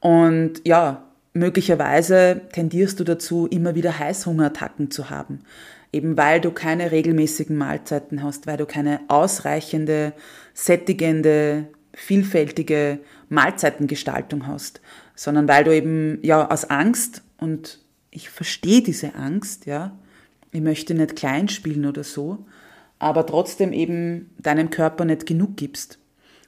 Und 0.00 0.60
ja, 0.64 1.04
möglicherweise 1.32 2.42
tendierst 2.52 3.00
du 3.00 3.04
dazu, 3.04 3.46
immer 3.46 3.74
wieder 3.74 3.98
Heißhungerattacken 3.98 4.90
zu 4.90 5.10
haben. 5.10 5.40
Eben 5.92 6.16
weil 6.16 6.40
du 6.40 6.50
keine 6.50 6.90
regelmäßigen 6.90 7.56
Mahlzeiten 7.56 8.22
hast, 8.22 8.46
weil 8.46 8.56
du 8.56 8.66
keine 8.66 9.00
ausreichende, 9.08 10.12
sättigende, 10.52 11.66
vielfältige 11.92 12.98
Mahlzeitengestaltung 13.28 14.46
hast, 14.46 14.80
sondern 15.16 15.48
weil 15.48 15.64
du 15.64 15.74
eben 15.74 16.20
ja 16.22 16.48
aus 16.48 16.66
Angst 16.66 17.22
und 17.38 17.80
ich 18.10 18.30
verstehe 18.30 18.82
diese 18.82 19.14
Angst, 19.16 19.66
ja, 19.66 19.96
ich 20.52 20.60
möchte 20.60 20.94
nicht 20.94 21.16
klein 21.16 21.48
spielen 21.48 21.86
oder 21.86 22.04
so, 22.04 22.46
aber 22.98 23.26
trotzdem 23.26 23.72
eben 23.72 24.30
deinem 24.38 24.70
Körper 24.70 25.04
nicht 25.04 25.26
genug 25.26 25.56
gibst. 25.56 25.98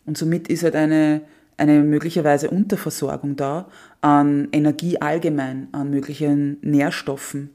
Und 0.07 0.17
somit 0.17 0.49
ist 0.49 0.63
halt 0.63 0.77
eine, 0.77 1.23
eine 1.57 1.81
möglicherweise 1.81 2.51
Unterversorgung 2.51 3.37
da 3.37 3.69
an 4.01 4.49
Energie 4.53 5.01
allgemein, 5.01 5.69
an 5.73 5.91
möglichen 5.91 6.59
Nährstoffen, 6.63 7.51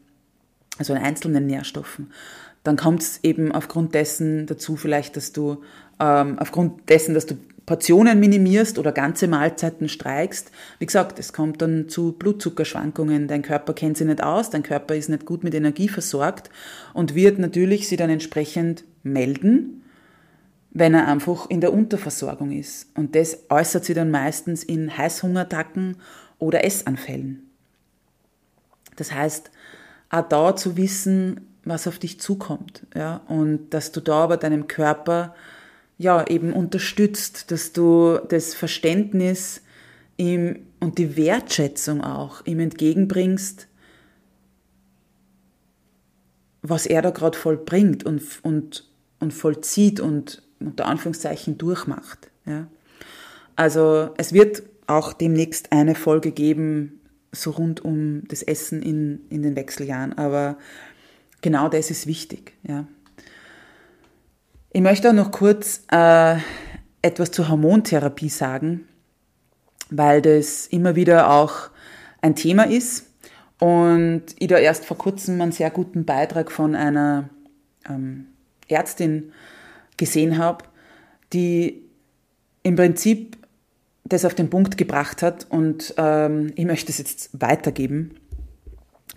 also 0.78 0.94
an 0.94 1.02
einzelnen 1.02 1.48
Nährstoffen. 1.48 2.12
Dann 2.64 2.78
kommt 2.78 3.02
es 3.02 3.20
eben 3.24 3.52
aufgrund 3.52 3.94
dessen 3.96 4.46
dazu 4.46 4.76
vielleicht, 4.76 5.18
dass 5.18 5.32
du 5.32 5.64
ähm, 6.00 6.38
aufgrund 6.40 6.90
dessen, 6.90 7.14
dass 7.14 7.26
du 7.26 7.36
Portionen 7.66 8.20
minimierst 8.20 8.78
oder 8.78 8.92
ganze 8.92 9.28
Mahlzeiten 9.28 9.88
streikst. 9.88 10.52
Wie 10.80 10.86
gesagt, 10.86 11.18
es 11.18 11.32
kommt 11.32 11.62
dann 11.62 11.88
zu 11.88 12.12
Blutzuckerschwankungen. 12.12 13.28
Dein 13.28 13.42
Körper 13.42 13.74
kennt 13.74 13.98
sie 13.98 14.06
nicht 14.06 14.22
aus, 14.22 14.50
dein 14.50 14.64
Körper 14.64 14.96
ist 14.96 15.10
nicht 15.10 15.26
gut 15.26 15.44
mit 15.44 15.56
Energie 15.56 15.88
versorgt 15.88 16.50
und 16.94 17.16
wird 17.16 17.40
natürlich 17.40 17.88
sie 17.88 17.96
dann 17.96 18.10
entsprechend 18.10 18.84
melden, 19.04 19.84
wenn 20.72 20.94
er 20.94 21.08
einfach 21.08 21.50
in 21.50 21.62
der 21.62 21.74
Unterversorgung 21.74 22.52
ist. 22.52 22.90
Und 22.96 23.16
das 23.16 23.46
äußert 23.50 23.86
sich 23.86 23.96
dann 23.96 24.12
meistens 24.12 24.64
in 24.64 24.98
Heißhungerattacken 24.98 25.98
oder 26.40 26.66
Essanfällen. 26.66 27.50
Das 28.98 29.14
heißt, 29.14 29.52
auch 30.10 30.28
da 30.28 30.56
zu 30.56 30.76
wissen, 30.76 31.48
was 31.64 31.88
auf 31.88 31.98
dich 31.98 32.20
zukommt, 32.20 32.86
ja, 32.94 33.22
und 33.28 33.70
dass 33.70 33.94
du 33.94 34.02
da 34.02 34.24
aber 34.26 34.38
deinem 34.38 34.68
Körper 34.68 35.34
ja, 35.98 36.26
eben 36.28 36.54
unterstützt, 36.54 37.52
dass 37.52 37.74
du 37.74 38.20
das 38.30 38.56
Verständnis 38.56 39.62
ihm 40.18 40.68
und 40.80 40.98
die 40.98 41.16
Wertschätzung 41.16 42.02
auch 42.02 42.46
ihm 42.46 42.60
entgegenbringst, 42.60 43.68
was 46.62 46.86
er 46.86 47.02
da 47.02 47.10
gerade 47.12 47.38
vollbringt 47.38 48.06
und, 48.06 48.24
und, 48.42 48.90
und 49.20 49.34
vollzieht 49.34 50.00
und 50.00 50.42
unter 50.60 50.86
Anführungszeichen 50.86 51.58
durchmacht. 51.58 52.30
Ja. 52.46 52.68
Also 53.56 54.14
es 54.18 54.34
wird 54.34 54.64
auch 54.88 55.14
demnächst 55.14 55.72
eine 55.72 55.96
Folge 55.96 56.32
geben, 56.32 57.02
so 57.32 57.52
rund 57.52 57.84
um 57.84 58.28
das 58.28 58.44
Essen 58.44 58.82
in, 58.82 59.22
in 59.30 59.42
den 59.42 59.56
Wechseljahren, 59.56 60.14
aber 60.14 60.58
genau 61.42 61.70
das 61.70 61.92
ist 61.92 62.08
wichtig. 62.08 62.54
Ja. 62.64 62.88
Ich 64.76 64.82
möchte 64.82 65.08
auch 65.08 65.14
noch 65.14 65.30
kurz 65.30 65.84
äh, 65.92 66.36
etwas 67.04 67.30
zur 67.30 67.48
Hormontherapie 67.48 68.30
sagen, 68.30 68.88
weil 69.92 70.20
das 70.20 70.66
immer 70.66 70.96
wieder 70.96 71.30
auch 71.30 71.70
ein 72.24 72.36
Thema 72.36 72.64
ist 72.64 73.06
und 73.60 74.24
ich 74.40 74.48
da 74.48 74.58
erst 74.58 74.86
vor 74.86 74.98
kurzem 74.98 75.40
einen 75.40 75.52
sehr 75.52 75.70
guten 75.70 76.06
Beitrag 76.06 76.52
von 76.52 76.74
einer 76.74 77.30
ähm, 77.88 78.30
Ärztin 78.68 79.32
gesehen 79.98 80.40
habe, 80.40 80.64
die 81.34 81.84
im 82.64 82.76
Prinzip 82.76 83.38
das 84.06 84.26
auf 84.26 84.34
den 84.34 84.50
Punkt 84.50 84.76
gebracht 84.76 85.22
hat 85.22 85.46
und 85.52 85.94
ähm, 85.98 86.52
ich 86.56 86.66
möchte 86.66 86.92
es 86.92 86.98
jetzt 86.98 87.30
weitergeben. 87.40 88.16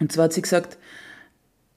Und 0.00 0.12
zwar 0.12 0.24
hat 0.24 0.34
sie 0.34 0.42
gesagt, 0.42 0.76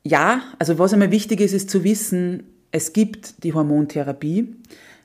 ja, 0.04 0.42
also 0.60 0.78
was 0.80 0.92
einmal 0.92 1.12
wichtig 1.12 1.40
ist, 1.40 1.54
ist 1.54 1.70
zu 1.70 1.86
wissen, 1.86 2.59
es 2.72 2.94
gibt 2.94 3.44
die 3.44 3.54
Hormontherapie, 3.54 4.56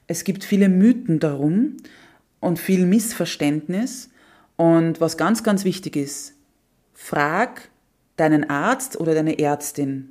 es 0.07 0.25
gibt 0.25 0.45
viele 0.45 0.69
Mythen 0.69 1.19
darum 1.19 1.77
und 2.41 2.59
viel 2.59 2.87
Missverständnis. 2.87 4.11
Und 4.57 5.01
was 5.01 5.17
ganz, 5.17 5.43
ganz 5.43 5.65
wichtig 5.65 5.97
ist, 5.97 6.35
frag 6.93 7.71
deinen 8.17 8.49
Arzt 8.49 9.01
oder 9.01 9.15
deine 9.15 9.39
Ärztin 9.39 10.11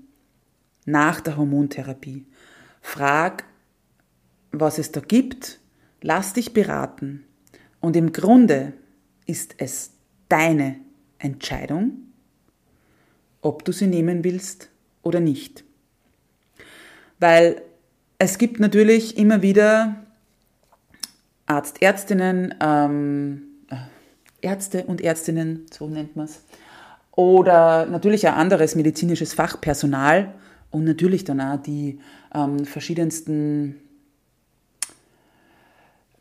nach 0.85 1.21
der 1.21 1.37
Hormontherapie. 1.37 2.25
Frag, 2.81 3.45
was 4.51 4.77
es 4.79 4.91
da 4.91 4.99
gibt, 4.99 5.59
lass 6.01 6.33
dich 6.33 6.53
beraten. 6.53 7.23
Und 7.79 7.95
im 7.95 8.11
Grunde 8.11 8.73
ist 9.25 9.55
es 9.57 9.91
deine 10.27 10.79
Entscheidung, 11.19 11.99
ob 13.41 13.63
du 13.63 13.71
sie 13.71 13.87
nehmen 13.87 14.23
willst 14.23 14.69
oder 15.01 15.19
nicht. 15.19 15.63
Weil 17.23 17.62
es 18.17 18.38
gibt 18.38 18.59
natürlich 18.59 19.17
immer 19.17 19.41
wieder 19.41 19.95
Arzt, 21.45 21.81
Ärztinnen, 21.81 22.53
ähm, 22.59 23.43
äh, 23.69 23.75
Ärzte 24.41 24.83
und 24.83 24.99
Ärztinnen, 24.99 25.65
so 25.71 25.88
nennt 25.88 26.17
man 26.17 26.25
es, 26.25 26.43
oder 27.15 27.86
natürlich 27.86 28.27
auch 28.27 28.33
anderes 28.33 28.75
medizinisches 28.75 29.33
Fachpersonal 29.33 30.33
und 30.69 30.83
natürlich 30.83 31.23
dann 31.23 31.39
auch 31.39 31.63
die 31.63 32.01
ähm, 32.36 32.65
verschiedensten 32.65 33.79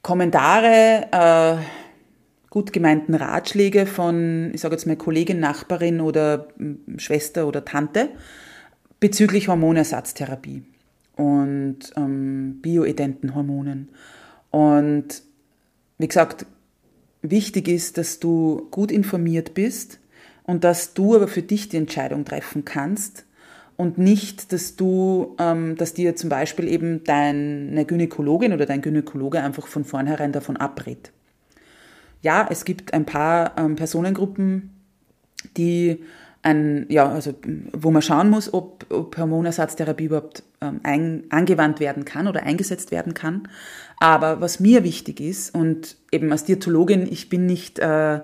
Kommentare, 0.02 1.08
äh, 1.10 1.64
gut 2.48 2.72
gemeinten 2.72 3.16
Ratschläge 3.16 3.86
von, 3.86 4.52
ich 4.54 4.60
sage 4.60 4.76
jetzt 4.76 4.86
mal, 4.86 4.94
Kollegin, 4.94 5.40
Nachbarin 5.40 6.00
oder 6.00 6.46
Schwester 6.96 7.48
oder 7.48 7.64
Tante 7.64 8.10
bezüglich 9.00 9.48
Hormonersatztherapie 9.48 10.62
und 11.16 11.78
ähm, 11.96 12.60
bioidenten 12.62 13.34
Hormonen. 13.34 13.88
Und 14.50 15.22
wie 15.98 16.08
gesagt, 16.08 16.46
wichtig 17.22 17.68
ist, 17.68 17.98
dass 17.98 18.18
du 18.18 18.68
gut 18.70 18.90
informiert 18.90 19.54
bist 19.54 19.98
und 20.44 20.64
dass 20.64 20.94
du 20.94 21.14
aber 21.14 21.28
für 21.28 21.42
dich 21.42 21.68
die 21.68 21.76
Entscheidung 21.76 22.24
treffen 22.24 22.64
kannst 22.64 23.24
und 23.76 23.98
nicht, 23.98 24.52
dass 24.52 24.76
du, 24.76 25.34
ähm, 25.38 25.76
dass 25.76 25.94
dir 25.94 26.16
zum 26.16 26.28
Beispiel 26.28 26.68
eben 26.68 27.04
deine 27.04 27.84
Gynäkologin 27.84 28.52
oder 28.52 28.66
dein 28.66 28.82
Gynäkologe 28.82 29.42
einfach 29.42 29.66
von 29.66 29.84
vornherein 29.84 30.32
davon 30.32 30.56
abrät. 30.56 31.12
Ja, 32.22 32.46
es 32.50 32.64
gibt 32.64 32.94
ein 32.94 33.04
paar 33.04 33.58
ähm, 33.58 33.76
Personengruppen, 33.76 34.70
die 35.56 36.04
ein, 36.42 36.86
ja, 36.88 37.10
also 37.10 37.34
wo 37.72 37.90
man 37.90 38.02
schauen 38.02 38.30
muss, 38.30 38.52
ob, 38.52 38.86
ob 38.90 39.16
Hormonersatztherapie 39.16 40.04
überhaupt 40.04 40.42
ein, 40.82 41.24
angewandt 41.30 41.80
werden 41.80 42.04
kann 42.04 42.28
oder 42.28 42.42
eingesetzt 42.44 42.90
werden 42.90 43.14
kann. 43.14 43.48
Aber 43.98 44.40
was 44.40 44.60
mir 44.60 44.84
wichtig 44.84 45.20
ist, 45.20 45.54
und 45.54 45.96
eben 46.10 46.30
als 46.32 46.44
Diätologin, 46.44 47.06
ich 47.10 47.28
bin 47.28 47.46
nicht 47.46 47.78
äh, 47.78 48.20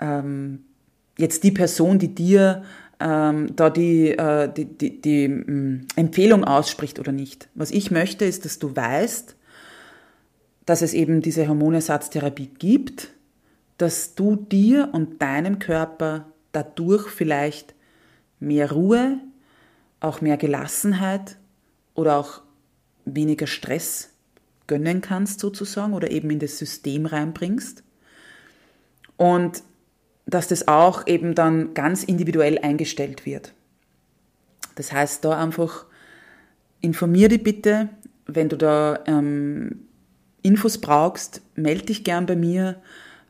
ähm, 0.00 0.64
jetzt 1.18 1.44
die 1.44 1.52
Person, 1.52 1.98
die 1.98 2.14
dir 2.14 2.62
ähm, 3.00 3.54
da 3.56 3.70
die, 3.70 4.10
äh, 4.10 4.52
die, 4.52 4.64
die, 4.64 5.00
die 5.00 5.24
ähm, 5.24 5.86
Empfehlung 5.96 6.44
ausspricht 6.44 6.98
oder 6.98 7.12
nicht. 7.12 7.48
Was 7.54 7.70
ich 7.70 7.90
möchte, 7.90 8.24
ist, 8.24 8.44
dass 8.44 8.58
du 8.58 8.74
weißt, 8.74 9.36
dass 10.66 10.82
es 10.82 10.94
eben 10.94 11.20
diese 11.20 11.48
Hormonersatztherapie 11.48 12.50
gibt, 12.58 13.08
dass 13.78 14.14
du 14.14 14.36
dir 14.36 14.90
und 14.92 15.20
deinem 15.20 15.58
Körper 15.58 16.26
dadurch 16.52 17.08
vielleicht 17.08 17.74
mehr 18.38 18.70
Ruhe 18.70 19.18
auch 20.00 20.20
mehr 20.20 20.36
Gelassenheit 20.36 21.36
oder 21.94 22.16
auch 22.16 22.42
weniger 23.04 23.46
Stress 23.46 24.10
gönnen 24.66 25.00
kannst 25.00 25.40
sozusagen 25.40 25.92
oder 25.92 26.10
eben 26.10 26.30
in 26.30 26.38
das 26.38 26.58
System 26.58 27.06
reinbringst. 27.06 27.82
Und 29.16 29.62
dass 30.26 30.48
das 30.48 30.68
auch 30.68 31.06
eben 31.06 31.34
dann 31.34 31.74
ganz 31.74 32.04
individuell 32.04 32.58
eingestellt 32.58 33.26
wird. 33.26 33.52
Das 34.76 34.92
heißt, 34.92 35.24
da 35.24 35.38
einfach 35.38 35.84
informier 36.80 37.28
dich 37.28 37.42
bitte, 37.42 37.88
wenn 38.26 38.48
du 38.48 38.56
da 38.56 39.00
ähm, 39.06 39.88
Infos 40.42 40.78
brauchst, 40.78 41.42
melde 41.54 41.86
dich 41.86 42.04
gern 42.04 42.26
bei 42.26 42.36
mir. 42.36 42.80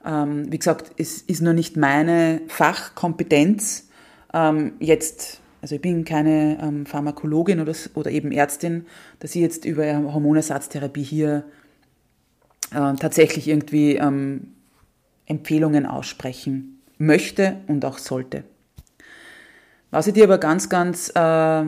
Ähm, 0.05 0.51
wie 0.53 0.59
gesagt, 0.59 0.92
es 0.96 1.22
ist 1.22 1.42
noch 1.42 1.53
nicht 1.53 1.77
meine 1.77 2.42
Fachkompetenz, 2.48 3.88
ähm, 4.33 4.75
jetzt 4.81 5.41
also 5.62 5.77
ich 5.77 5.81
bin 5.81 6.05
keine 6.05 6.59
ähm, 6.61 6.87
Pharmakologin 6.87 7.61
oder, 7.61 7.72
oder 7.94 8.11
eben 8.11 8.33
Ärztin, 8.33 8.85
dass 9.20 9.35
ich 9.35 9.40
jetzt 9.40 9.64
über 9.64 9.87
Hormonersatztherapie 10.12 11.05
hier 11.05 11.44
äh, 12.72 12.94
tatsächlich 12.94 13.48
irgendwie 13.48 13.94
ähm, 13.94 14.55
Empfehlungen 15.27 15.87
aussprechen 15.87 16.83
möchte 16.98 17.61
und 17.68 17.85
auch 17.85 17.98
sollte. 17.98 18.42
Was 19.92 20.09
ich 20.09 20.14
dir 20.14 20.25
aber 20.25 20.38
ganz, 20.38 20.68
ganz 20.68 21.11
äh, 21.11 21.64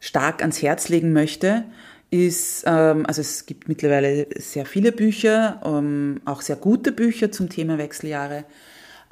stark 0.00 0.40
ans 0.40 0.62
Herz 0.62 0.88
legen 0.88 1.12
möchte, 1.12 1.64
ist, 2.10 2.64
ähm, 2.66 3.04
also 3.06 3.20
es 3.20 3.44
gibt 3.44 3.68
mittlerweile 3.68 4.26
sehr 4.36 4.64
viele 4.64 4.90
Bücher, 4.90 5.60
ähm, 5.64 6.20
auch 6.24 6.40
sehr 6.40 6.56
gute 6.56 6.92
Bücher 6.92 7.30
zum 7.30 7.50
Thema 7.50 7.76
Wechseljahre. 7.76 8.44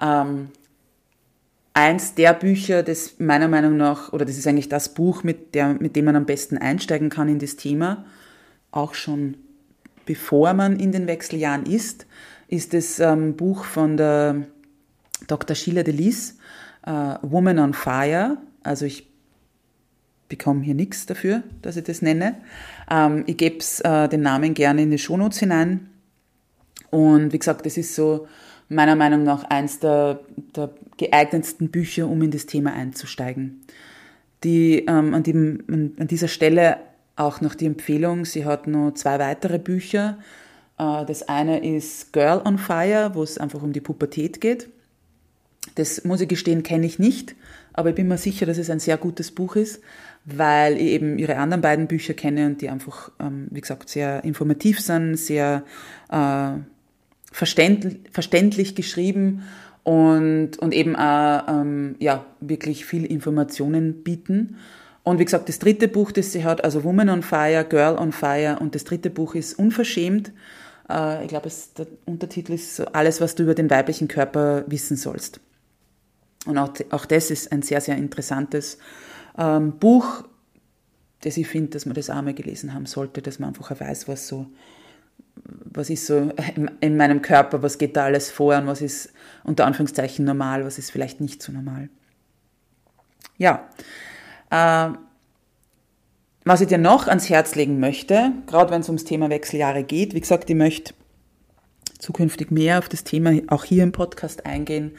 Ähm, 0.00 0.48
eins 1.74 2.14
der 2.14 2.34
Bücher, 2.34 2.82
das 2.82 3.18
meiner 3.18 3.48
Meinung 3.48 3.76
nach, 3.76 4.12
oder 4.12 4.24
das 4.24 4.36
ist 4.36 4.46
eigentlich 4.46 4.68
das 4.68 4.94
Buch, 4.94 5.22
mit, 5.22 5.54
der, 5.54 5.74
mit 5.74 5.96
dem 5.96 6.06
man 6.06 6.16
am 6.16 6.26
besten 6.26 6.58
einsteigen 6.58 7.10
kann 7.10 7.28
in 7.28 7.38
das 7.38 7.56
Thema, 7.56 8.04
auch 8.70 8.94
schon 8.94 9.36
bevor 10.06 10.54
man 10.54 10.78
in 10.78 10.92
den 10.92 11.06
Wechseljahren 11.06 11.66
ist, 11.66 12.06
ist 12.48 12.74
das 12.74 12.98
ähm, 12.98 13.36
Buch 13.36 13.64
von 13.64 13.96
der 13.96 14.46
Dr. 15.28 15.54
Sheila 15.54 15.82
Delis, 15.82 16.36
äh, 16.84 17.14
Woman 17.22 17.58
on 17.58 17.74
Fire. 17.74 18.38
Also 18.62 18.86
ich 18.86 19.08
bekomme 20.28 20.62
hier 20.62 20.74
nichts 20.74 21.06
dafür, 21.06 21.42
dass 21.62 21.76
ich 21.76 21.84
das 21.84 22.02
nenne. 22.02 22.36
Ähm, 22.90 23.24
ich 23.26 23.36
gebe 23.36 23.64
äh, 23.84 24.08
den 24.08 24.22
Namen 24.22 24.54
gerne 24.54 24.82
in 24.82 24.90
die 24.90 24.98
Shownotes 24.98 25.38
hinein. 25.38 25.90
Und 26.90 27.32
wie 27.32 27.38
gesagt, 27.38 27.64
das 27.66 27.76
ist 27.76 27.94
so 27.94 28.26
meiner 28.70 28.96
Meinung 28.96 29.24
nach 29.24 29.44
eins 29.44 29.80
der, 29.80 30.20
der 30.56 30.70
geeignetsten 30.96 31.70
Bücher, 31.70 32.08
um 32.08 32.22
in 32.22 32.30
das 32.30 32.46
Thema 32.46 32.72
einzusteigen. 32.72 33.60
Die, 34.44 34.86
ähm, 34.86 35.12
an, 35.12 35.22
dem, 35.22 35.94
an 35.98 36.06
dieser 36.06 36.28
Stelle 36.28 36.78
auch 37.16 37.42
noch 37.42 37.54
die 37.54 37.66
Empfehlung, 37.66 38.24
sie 38.24 38.46
hat 38.46 38.66
noch 38.66 38.92
zwei 38.94 39.18
weitere 39.18 39.58
Bücher. 39.58 40.18
Äh, 40.78 41.04
das 41.04 41.28
eine 41.28 41.64
ist 41.76 42.12
Girl 42.12 42.40
on 42.44 42.56
Fire, 42.56 43.10
wo 43.14 43.22
es 43.22 43.36
einfach 43.36 43.62
um 43.62 43.72
die 43.72 43.80
Pubertät 43.80 44.40
geht. 44.40 44.70
Das 45.74 46.04
muss 46.04 46.20
ich 46.20 46.28
gestehen, 46.28 46.62
kenne 46.62 46.86
ich 46.86 46.98
nicht, 46.98 47.34
aber 47.74 47.90
ich 47.90 47.94
bin 47.94 48.08
mir 48.08 48.18
sicher, 48.18 48.46
dass 48.46 48.56
es 48.56 48.70
ein 48.70 48.80
sehr 48.80 48.96
gutes 48.96 49.30
Buch 49.30 49.56
ist, 49.56 49.82
weil 50.24 50.76
ich 50.76 50.88
eben 50.92 51.18
ihre 51.18 51.36
anderen 51.36 51.60
beiden 51.60 51.86
Bücher 51.86 52.14
kenne 52.14 52.46
und 52.46 52.62
die 52.62 52.70
einfach, 52.70 53.10
ähm, 53.20 53.48
wie 53.50 53.60
gesagt, 53.60 53.88
sehr 53.88 54.24
informativ 54.24 54.80
sind, 54.80 55.16
sehr 55.16 55.64
äh, 56.10 56.52
verständlich, 57.30 57.98
verständlich 58.10 58.74
geschrieben 58.74 59.42
und, 59.82 60.58
und 60.58 60.74
eben 60.74 60.96
auch 60.96 61.48
ähm, 61.48 61.96
ja, 61.98 62.24
wirklich 62.40 62.84
viel 62.84 63.04
Informationen 63.04 64.02
bieten. 64.02 64.56
Und 65.02 65.18
wie 65.18 65.24
gesagt, 65.24 65.48
das 65.48 65.58
dritte 65.58 65.88
Buch, 65.88 66.12
das 66.12 66.32
sie 66.32 66.44
hat, 66.44 66.62
also 66.62 66.84
Woman 66.84 67.08
on 67.08 67.22
Fire, 67.22 67.64
Girl 67.68 67.96
on 67.96 68.12
Fire 68.12 68.58
und 68.60 68.74
das 68.74 68.84
dritte 68.84 69.10
Buch 69.10 69.34
ist 69.34 69.58
Unverschämt. 69.58 70.32
Äh, 70.88 71.22
ich 71.22 71.28
glaube, 71.28 71.50
der 71.78 71.86
Untertitel 72.04 72.52
ist 72.52 72.76
so 72.76 72.84
alles, 72.86 73.20
was 73.20 73.34
du 73.34 73.44
über 73.44 73.54
den 73.54 73.70
weiblichen 73.70 74.08
Körper 74.08 74.64
wissen 74.66 74.96
sollst. 74.96 75.40
Und 76.46 76.58
auch, 76.58 76.72
auch 76.90 77.06
das 77.06 77.30
ist 77.30 77.52
ein 77.52 77.62
sehr, 77.62 77.80
sehr 77.80 77.96
interessantes 77.96 78.78
ähm, 79.38 79.78
Buch, 79.78 80.24
das 81.22 81.36
ich 81.36 81.46
finde, 81.46 81.70
dass 81.70 81.86
man 81.86 81.94
das 81.94 82.10
auch 82.10 82.22
mal 82.22 82.34
gelesen 82.34 82.72
haben 82.72 82.86
sollte, 82.86 83.20
dass 83.22 83.38
man 83.38 83.50
einfach 83.50 83.78
weiß, 83.78 84.08
was 84.08 84.26
so 84.26 84.46
was 85.44 85.90
ist 85.90 86.06
so 86.06 86.32
in 86.80 86.96
meinem 86.96 87.22
Körper, 87.22 87.62
was 87.62 87.78
geht 87.78 87.96
da 87.96 88.04
alles 88.04 88.30
vor 88.30 88.56
und 88.56 88.66
was 88.66 88.82
ist 88.82 89.12
unter 89.44 89.66
Anführungszeichen 89.66 90.24
normal, 90.24 90.64
was 90.64 90.78
ist 90.78 90.90
vielleicht 90.90 91.20
nicht 91.20 91.42
so 91.42 91.52
normal. 91.52 91.88
Ja, 93.38 93.68
äh, 94.50 94.92
was 96.44 96.60
ich 96.60 96.68
dir 96.68 96.78
noch 96.78 97.06
ans 97.06 97.28
Herz 97.28 97.54
legen 97.54 97.80
möchte, 97.80 98.32
gerade 98.46 98.70
wenn 98.70 98.80
es 98.80 98.88
ums 98.88 99.04
Thema 99.04 99.30
Wechseljahre 99.30 99.84
geht, 99.84 100.14
wie 100.14 100.20
gesagt, 100.20 100.50
ich 100.50 100.56
möchte 100.56 100.94
zukünftig 101.98 102.50
mehr 102.50 102.78
auf 102.78 102.88
das 102.88 103.04
Thema 103.04 103.32
auch 103.48 103.64
hier 103.64 103.82
im 103.82 103.92
Podcast 103.92 104.46
eingehen 104.46 104.92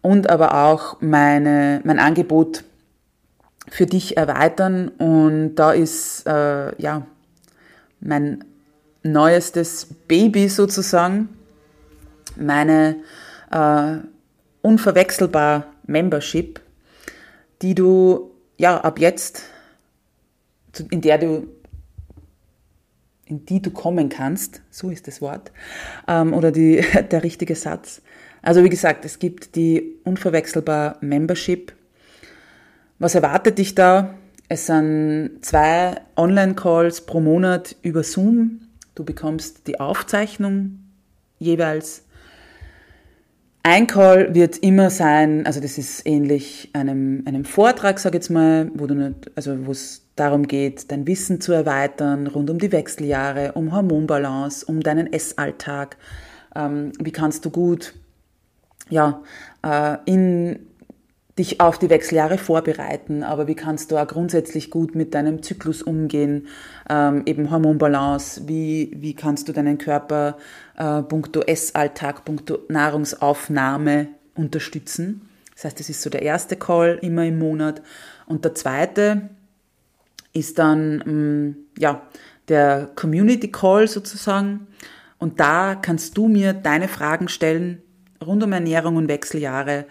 und 0.00 0.30
aber 0.30 0.66
auch 0.66 1.00
meine, 1.00 1.80
mein 1.84 1.98
Angebot 1.98 2.64
für 3.68 3.86
dich 3.86 4.16
erweitern 4.16 4.88
und 4.88 5.54
da 5.54 5.72
ist 5.72 6.26
äh, 6.26 6.80
ja 6.80 7.06
mein 8.00 8.44
neuestes 9.02 9.86
Baby 10.08 10.48
sozusagen, 10.48 11.28
meine 12.36 12.96
äh, 13.50 13.96
unverwechselbar 14.62 15.66
Membership, 15.86 16.60
die 17.62 17.74
du 17.74 18.30
ja 18.58 18.80
ab 18.80 18.98
jetzt, 18.98 19.42
in 20.90 21.00
der 21.00 21.18
du 21.18 21.48
in 23.24 23.46
die 23.46 23.62
du 23.62 23.70
kommen 23.70 24.10
kannst, 24.10 24.60
so 24.70 24.90
ist 24.90 25.08
das 25.08 25.22
Wort, 25.22 25.52
ähm, 26.06 26.34
oder 26.34 26.52
die, 26.52 26.84
der 27.10 27.22
richtige 27.22 27.54
Satz. 27.54 28.02
Also 28.42 28.62
wie 28.62 28.68
gesagt, 28.68 29.04
es 29.04 29.18
gibt 29.18 29.54
die 29.56 29.94
unverwechselbar 30.04 30.98
Membership. 31.00 31.72
Was 32.98 33.14
erwartet 33.14 33.58
dich 33.58 33.74
da? 33.74 34.14
Es 34.48 34.66
sind 34.66 35.38
zwei 35.40 36.00
Online-Calls 36.16 37.06
pro 37.06 37.20
Monat 37.20 37.76
über 37.82 38.02
Zoom 38.02 38.60
Du 38.94 39.04
bekommst 39.04 39.66
die 39.66 39.80
Aufzeichnung 39.80 40.78
jeweils. 41.38 42.04
Ein 43.62 43.86
Call 43.86 44.34
wird 44.34 44.58
immer 44.58 44.90
sein, 44.90 45.46
also 45.46 45.60
das 45.60 45.78
ist 45.78 46.04
ähnlich 46.04 46.70
einem, 46.72 47.22
einem 47.26 47.44
Vortrag, 47.44 48.04
ich 48.04 48.12
jetzt 48.12 48.30
mal, 48.30 48.70
wo 48.74 48.86
du 48.86 48.94
nicht, 48.94 49.30
also 49.36 49.66
wo 49.66 49.70
es 49.70 50.04
darum 50.16 50.48
geht, 50.48 50.90
dein 50.90 51.06
Wissen 51.06 51.40
zu 51.40 51.52
erweitern 51.52 52.26
rund 52.26 52.50
um 52.50 52.58
die 52.58 52.72
Wechseljahre, 52.72 53.52
um 53.52 53.72
Hormonbalance, 53.72 54.66
um 54.66 54.80
deinen 54.80 55.12
Essalltag. 55.12 55.96
Ähm, 56.56 56.92
wie 56.98 57.12
kannst 57.12 57.44
du 57.44 57.50
gut 57.50 57.94
ja, 58.90 59.22
äh, 59.62 59.96
in 60.04 60.58
dich 61.38 61.60
auf 61.60 61.78
die 61.78 61.88
Wechseljahre 61.88 62.36
vorbereiten, 62.36 63.22
aber 63.22 63.46
wie 63.46 63.54
kannst 63.54 63.90
du 63.90 63.96
auch 63.96 64.06
grundsätzlich 64.06 64.70
gut 64.70 64.94
mit 64.94 65.14
deinem 65.14 65.42
Zyklus 65.42 65.82
umgehen, 65.82 66.46
ähm, 66.90 67.22
eben 67.24 67.50
Hormonbalance, 67.50 68.46
wie, 68.48 68.92
wie 68.96 69.14
kannst 69.14 69.48
du 69.48 69.52
deinen 69.52 69.78
Körper 69.78 70.36
äh, 70.76 71.02
punkto 71.02 71.40
Essalltag, 71.40 72.26
punkto 72.26 72.58
Nahrungsaufnahme 72.68 74.08
unterstützen. 74.34 75.28
Das 75.54 75.64
heißt, 75.64 75.80
das 75.80 75.88
ist 75.88 76.02
so 76.02 76.10
der 76.10 76.22
erste 76.22 76.56
Call 76.56 76.98
immer 77.00 77.24
im 77.24 77.38
Monat. 77.38 77.80
Und 78.26 78.44
der 78.44 78.54
zweite 78.54 79.30
ist 80.34 80.58
dann 80.58 80.98
mh, 80.98 81.04
mm, 81.06 81.56
ja, 81.78 82.02
der 82.48 82.90
Community 82.94 83.50
Call 83.50 83.88
sozusagen. 83.88 84.66
Und 85.18 85.40
da 85.40 85.76
kannst 85.76 86.16
du 86.18 86.28
mir 86.28 86.52
deine 86.52 86.88
Fragen 86.88 87.28
stellen 87.28 87.80
rund 88.24 88.42
um 88.42 88.52
Ernährung 88.52 88.96
und 88.96 89.08
Wechseljahre 89.08 89.86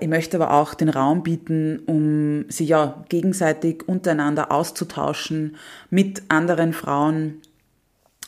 ich 0.00 0.08
möchte 0.08 0.36
aber 0.36 0.52
auch 0.52 0.74
den 0.74 0.88
Raum 0.88 1.22
bieten, 1.22 1.80
um 1.86 2.48
sich 2.50 2.68
ja 2.68 3.04
gegenseitig 3.08 3.88
untereinander 3.88 4.52
auszutauschen 4.52 5.56
mit 5.90 6.22
anderen 6.28 6.72
Frauen. 6.72 7.40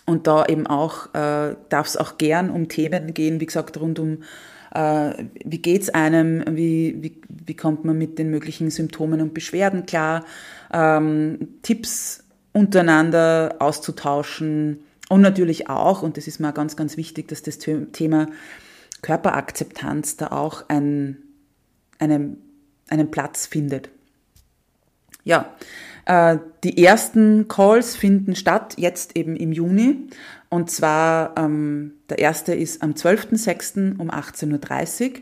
Und 0.06 0.26
da 0.26 0.46
eben 0.46 0.66
auch, 0.66 1.14
äh, 1.14 1.56
darf 1.68 1.86
es 1.86 1.96
auch 1.96 2.16
gern 2.16 2.50
um 2.50 2.68
Themen 2.68 3.12
gehen, 3.12 3.40
wie 3.40 3.46
gesagt, 3.46 3.78
rund 3.78 3.98
um 3.98 4.18
äh, 4.76 5.24
wie 5.44 5.58
geht's 5.58 5.88
einem, 5.90 6.44
wie, 6.56 6.96
wie, 7.00 7.20
wie 7.28 7.56
kommt 7.56 7.84
man 7.84 7.96
mit 7.96 8.18
den 8.18 8.30
möglichen 8.30 8.70
Symptomen 8.70 9.20
und 9.20 9.34
Beschwerden 9.34 9.86
klar, 9.86 10.24
ähm, 10.72 11.48
Tipps 11.62 12.24
untereinander 12.52 13.56
auszutauschen 13.58 14.80
und 15.08 15.20
natürlich 15.20 15.68
auch, 15.68 16.02
und 16.02 16.16
das 16.16 16.26
ist 16.26 16.40
mir 16.40 16.52
ganz, 16.52 16.76
ganz 16.76 16.96
wichtig, 16.96 17.28
dass 17.28 17.42
das 17.42 17.58
Thema 17.58 18.26
Körperakzeptanz 19.02 20.16
da 20.16 20.28
auch 20.28 20.64
ein, 20.68 21.18
einen, 21.98 22.42
einen 22.88 23.10
Platz 23.10 23.46
findet. 23.46 23.90
Ja, 25.24 25.56
äh, 26.06 26.38
die 26.62 26.84
ersten 26.84 27.48
Calls 27.48 27.96
finden 27.96 28.36
statt 28.36 28.74
jetzt 28.78 29.16
eben 29.16 29.36
im 29.36 29.52
Juni. 29.52 30.08
Und 30.48 30.70
zwar 30.70 31.34
ähm, 31.36 31.92
der 32.08 32.20
erste 32.20 32.54
ist 32.54 32.82
am 32.82 32.92
12.06. 32.92 33.98
um 33.98 34.10
18.30 34.10 35.10
Uhr. 35.10 35.20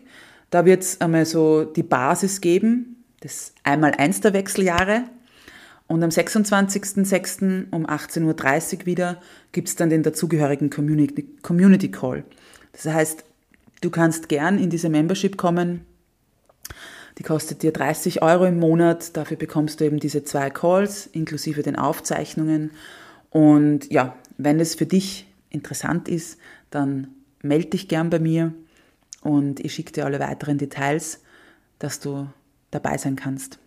Da 0.50 0.64
wird 0.64 0.82
es 0.82 1.00
einmal 1.00 1.26
so 1.26 1.64
die 1.64 1.82
Basis 1.82 2.40
geben. 2.40 3.04
das 3.20 3.54
Einmal-Eins 3.62 4.20
der 4.20 4.34
Wechseljahre. 4.34 5.04
Und 5.86 6.02
am 6.02 6.10
26.06. 6.10 7.70
um 7.70 7.86
18.30 7.86 8.80
Uhr 8.80 8.86
wieder 8.86 9.20
gibt 9.52 9.68
es 9.68 9.76
dann 9.76 9.90
den 9.90 10.02
dazugehörigen 10.02 10.70
Community, 10.70 11.26
Community 11.42 11.90
Call. 11.90 12.24
Das 12.72 12.86
heißt, 12.86 13.24
du 13.80 13.90
kannst 13.90 14.28
gern 14.28 14.58
in 14.58 14.70
diese 14.70 14.88
Membership 14.88 15.36
kommen. 15.36 15.86
Die 17.18 17.22
kostet 17.22 17.62
dir 17.62 17.72
30 17.72 18.22
Euro 18.22 18.44
im 18.44 18.58
Monat. 18.58 19.16
Dafür 19.16 19.36
bekommst 19.36 19.80
du 19.80 19.84
eben 19.84 20.00
diese 20.00 20.24
zwei 20.24 20.50
Calls 20.50 21.06
inklusive 21.06 21.62
den 21.62 21.76
Aufzeichnungen. 21.76 22.70
Und 23.30 23.90
ja, 23.92 24.16
wenn 24.36 24.60
es 24.60 24.74
für 24.74 24.86
dich 24.86 25.26
interessant 25.50 26.08
ist, 26.08 26.38
dann 26.70 27.08
melde 27.42 27.70
dich 27.70 27.88
gern 27.88 28.10
bei 28.10 28.18
mir 28.18 28.52
und 29.22 29.60
ich 29.60 29.74
schicke 29.74 29.92
dir 29.92 30.04
alle 30.04 30.20
weiteren 30.20 30.58
Details, 30.58 31.20
dass 31.78 32.00
du 32.00 32.28
dabei 32.70 32.98
sein 32.98 33.16
kannst. 33.16 33.58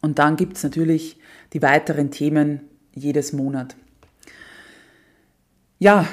Und 0.00 0.18
dann 0.18 0.36
gibt 0.36 0.56
es 0.56 0.62
natürlich 0.62 1.18
die 1.52 1.62
weiteren 1.62 2.10
Themen 2.10 2.60
jedes 2.94 3.32
Monat. 3.32 3.76
Ja, 5.78 6.08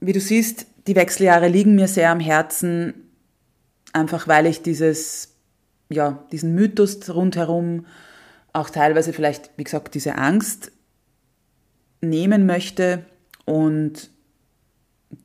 wie 0.00 0.12
du 0.12 0.20
siehst, 0.20 0.66
die 0.86 0.96
Wechseljahre 0.96 1.48
liegen 1.48 1.74
mir 1.74 1.88
sehr 1.88 2.10
am 2.10 2.20
Herzen, 2.20 3.01
einfach 3.92 4.28
weil 4.28 4.46
ich 4.46 4.62
dieses, 4.62 5.34
ja, 5.88 6.24
diesen 6.32 6.54
Mythos 6.54 7.08
rundherum, 7.10 7.86
auch 8.52 8.70
teilweise 8.70 9.12
vielleicht, 9.12 9.50
wie 9.56 9.64
gesagt, 9.64 9.94
diese 9.94 10.16
Angst 10.16 10.72
nehmen 12.00 12.46
möchte 12.46 13.04
und 13.44 14.10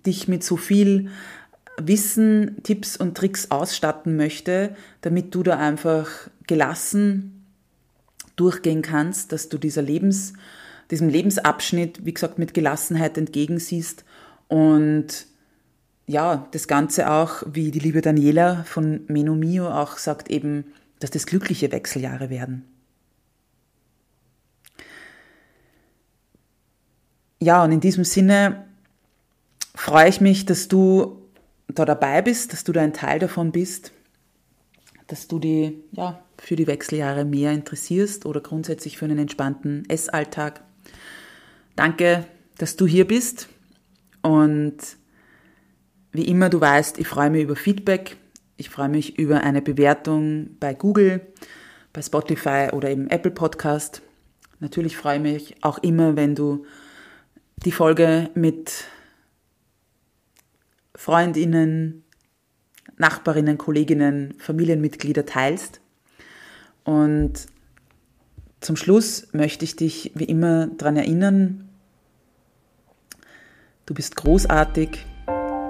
dich 0.05 0.27
mit 0.27 0.43
so 0.43 0.57
viel 0.57 1.09
Wissen, 1.79 2.63
Tipps 2.63 2.97
und 2.97 3.15
Tricks 3.15 3.51
ausstatten 3.51 4.15
möchte, 4.15 4.75
damit 5.01 5.35
du 5.35 5.43
da 5.43 5.57
einfach 5.57 6.09
gelassen 6.47 7.45
durchgehen 8.35 8.81
kannst, 8.81 9.31
dass 9.31 9.49
du 9.49 9.57
dieser 9.57 9.81
Lebens, 9.81 10.33
diesem 10.91 11.09
Lebensabschnitt, 11.09 12.05
wie 12.05 12.13
gesagt, 12.13 12.39
mit 12.39 12.53
Gelassenheit 12.53 13.17
entgegensiehst 13.17 14.05
und 14.47 15.27
ja, 16.07 16.47
das 16.51 16.67
Ganze 16.67 17.11
auch, 17.11 17.43
wie 17.45 17.69
die 17.69 17.79
liebe 17.79 18.01
Daniela 18.01 18.63
von 18.63 19.01
Meno 19.07 19.35
Mio 19.35 19.69
auch 19.69 19.97
sagt, 19.97 20.29
eben, 20.29 20.73
dass 20.99 21.11
das 21.11 21.25
glückliche 21.25 21.71
Wechseljahre 21.71 22.29
werden. 22.29 22.65
Ja, 27.39 27.63
und 27.63 27.71
in 27.73 27.81
diesem 27.81 28.05
Sinne 28.05 28.65
freue 29.75 30.09
ich 30.09 30.21
mich, 30.21 30.45
dass 30.45 30.69
du 30.69 31.21
da 31.67 31.85
dabei 31.85 32.21
bist, 32.21 32.53
dass 32.53 32.63
du 32.63 32.71
da 32.71 32.81
ein 32.81 32.93
Teil 32.93 33.19
davon 33.19 33.51
bist, 33.51 33.91
dass 35.07 35.27
du 35.27 35.39
die 35.39 35.83
ja, 35.91 36.23
für 36.37 36.55
die 36.55 36.67
Wechseljahre 36.67 37.25
mehr 37.25 37.51
interessierst 37.51 38.25
oder 38.25 38.41
grundsätzlich 38.41 38.97
für 38.97 39.05
einen 39.05 39.19
entspannten 39.19 39.87
Essalltag. 39.89 40.61
Danke, 41.75 42.25
dass 42.57 42.77
du 42.77 42.87
hier 42.87 43.05
bist 43.05 43.49
und 44.23 44.77
wie 46.17 46.27
immer, 46.27 46.49
du 46.49 46.59
weißt, 46.59 46.97
ich 46.97 47.07
freue 47.07 47.29
mich 47.29 47.43
über 47.43 47.55
Feedback, 47.55 48.17
ich 48.57 48.71
freue 48.71 48.89
mich 48.89 49.19
über 49.19 49.41
eine 49.41 49.61
Bewertung 49.61 50.57
bei 50.59 50.73
Google, 50.73 51.21
bei 51.93 52.01
Spotify 52.01 52.69
oder 52.73 52.89
eben 52.89 53.07
Apple 53.09 53.29
Podcast. 53.29 54.01
Natürlich 54.59 54.97
freue 54.97 55.17
ich 55.17 55.21
mich 55.21 55.55
auch 55.61 55.77
immer, 55.77 56.15
wenn 56.15 56.33
du 56.33 56.65
die 57.57 57.71
Folge 57.71 58.31
mit 58.33 58.85
Freundinnen, 60.95 62.03
Nachbarinnen, 62.97 63.59
Kolleginnen, 63.59 64.33
Familienmitglieder 64.39 65.27
teilst. 65.27 65.81
Und 66.83 67.45
zum 68.59 68.75
Schluss 68.75 69.27
möchte 69.33 69.65
ich 69.65 69.75
dich 69.75 70.13
wie 70.15 70.23
immer 70.23 70.65
daran 70.65 70.97
erinnern, 70.97 71.69
du 73.85 73.93
bist 73.93 74.15
großartig, 74.15 75.05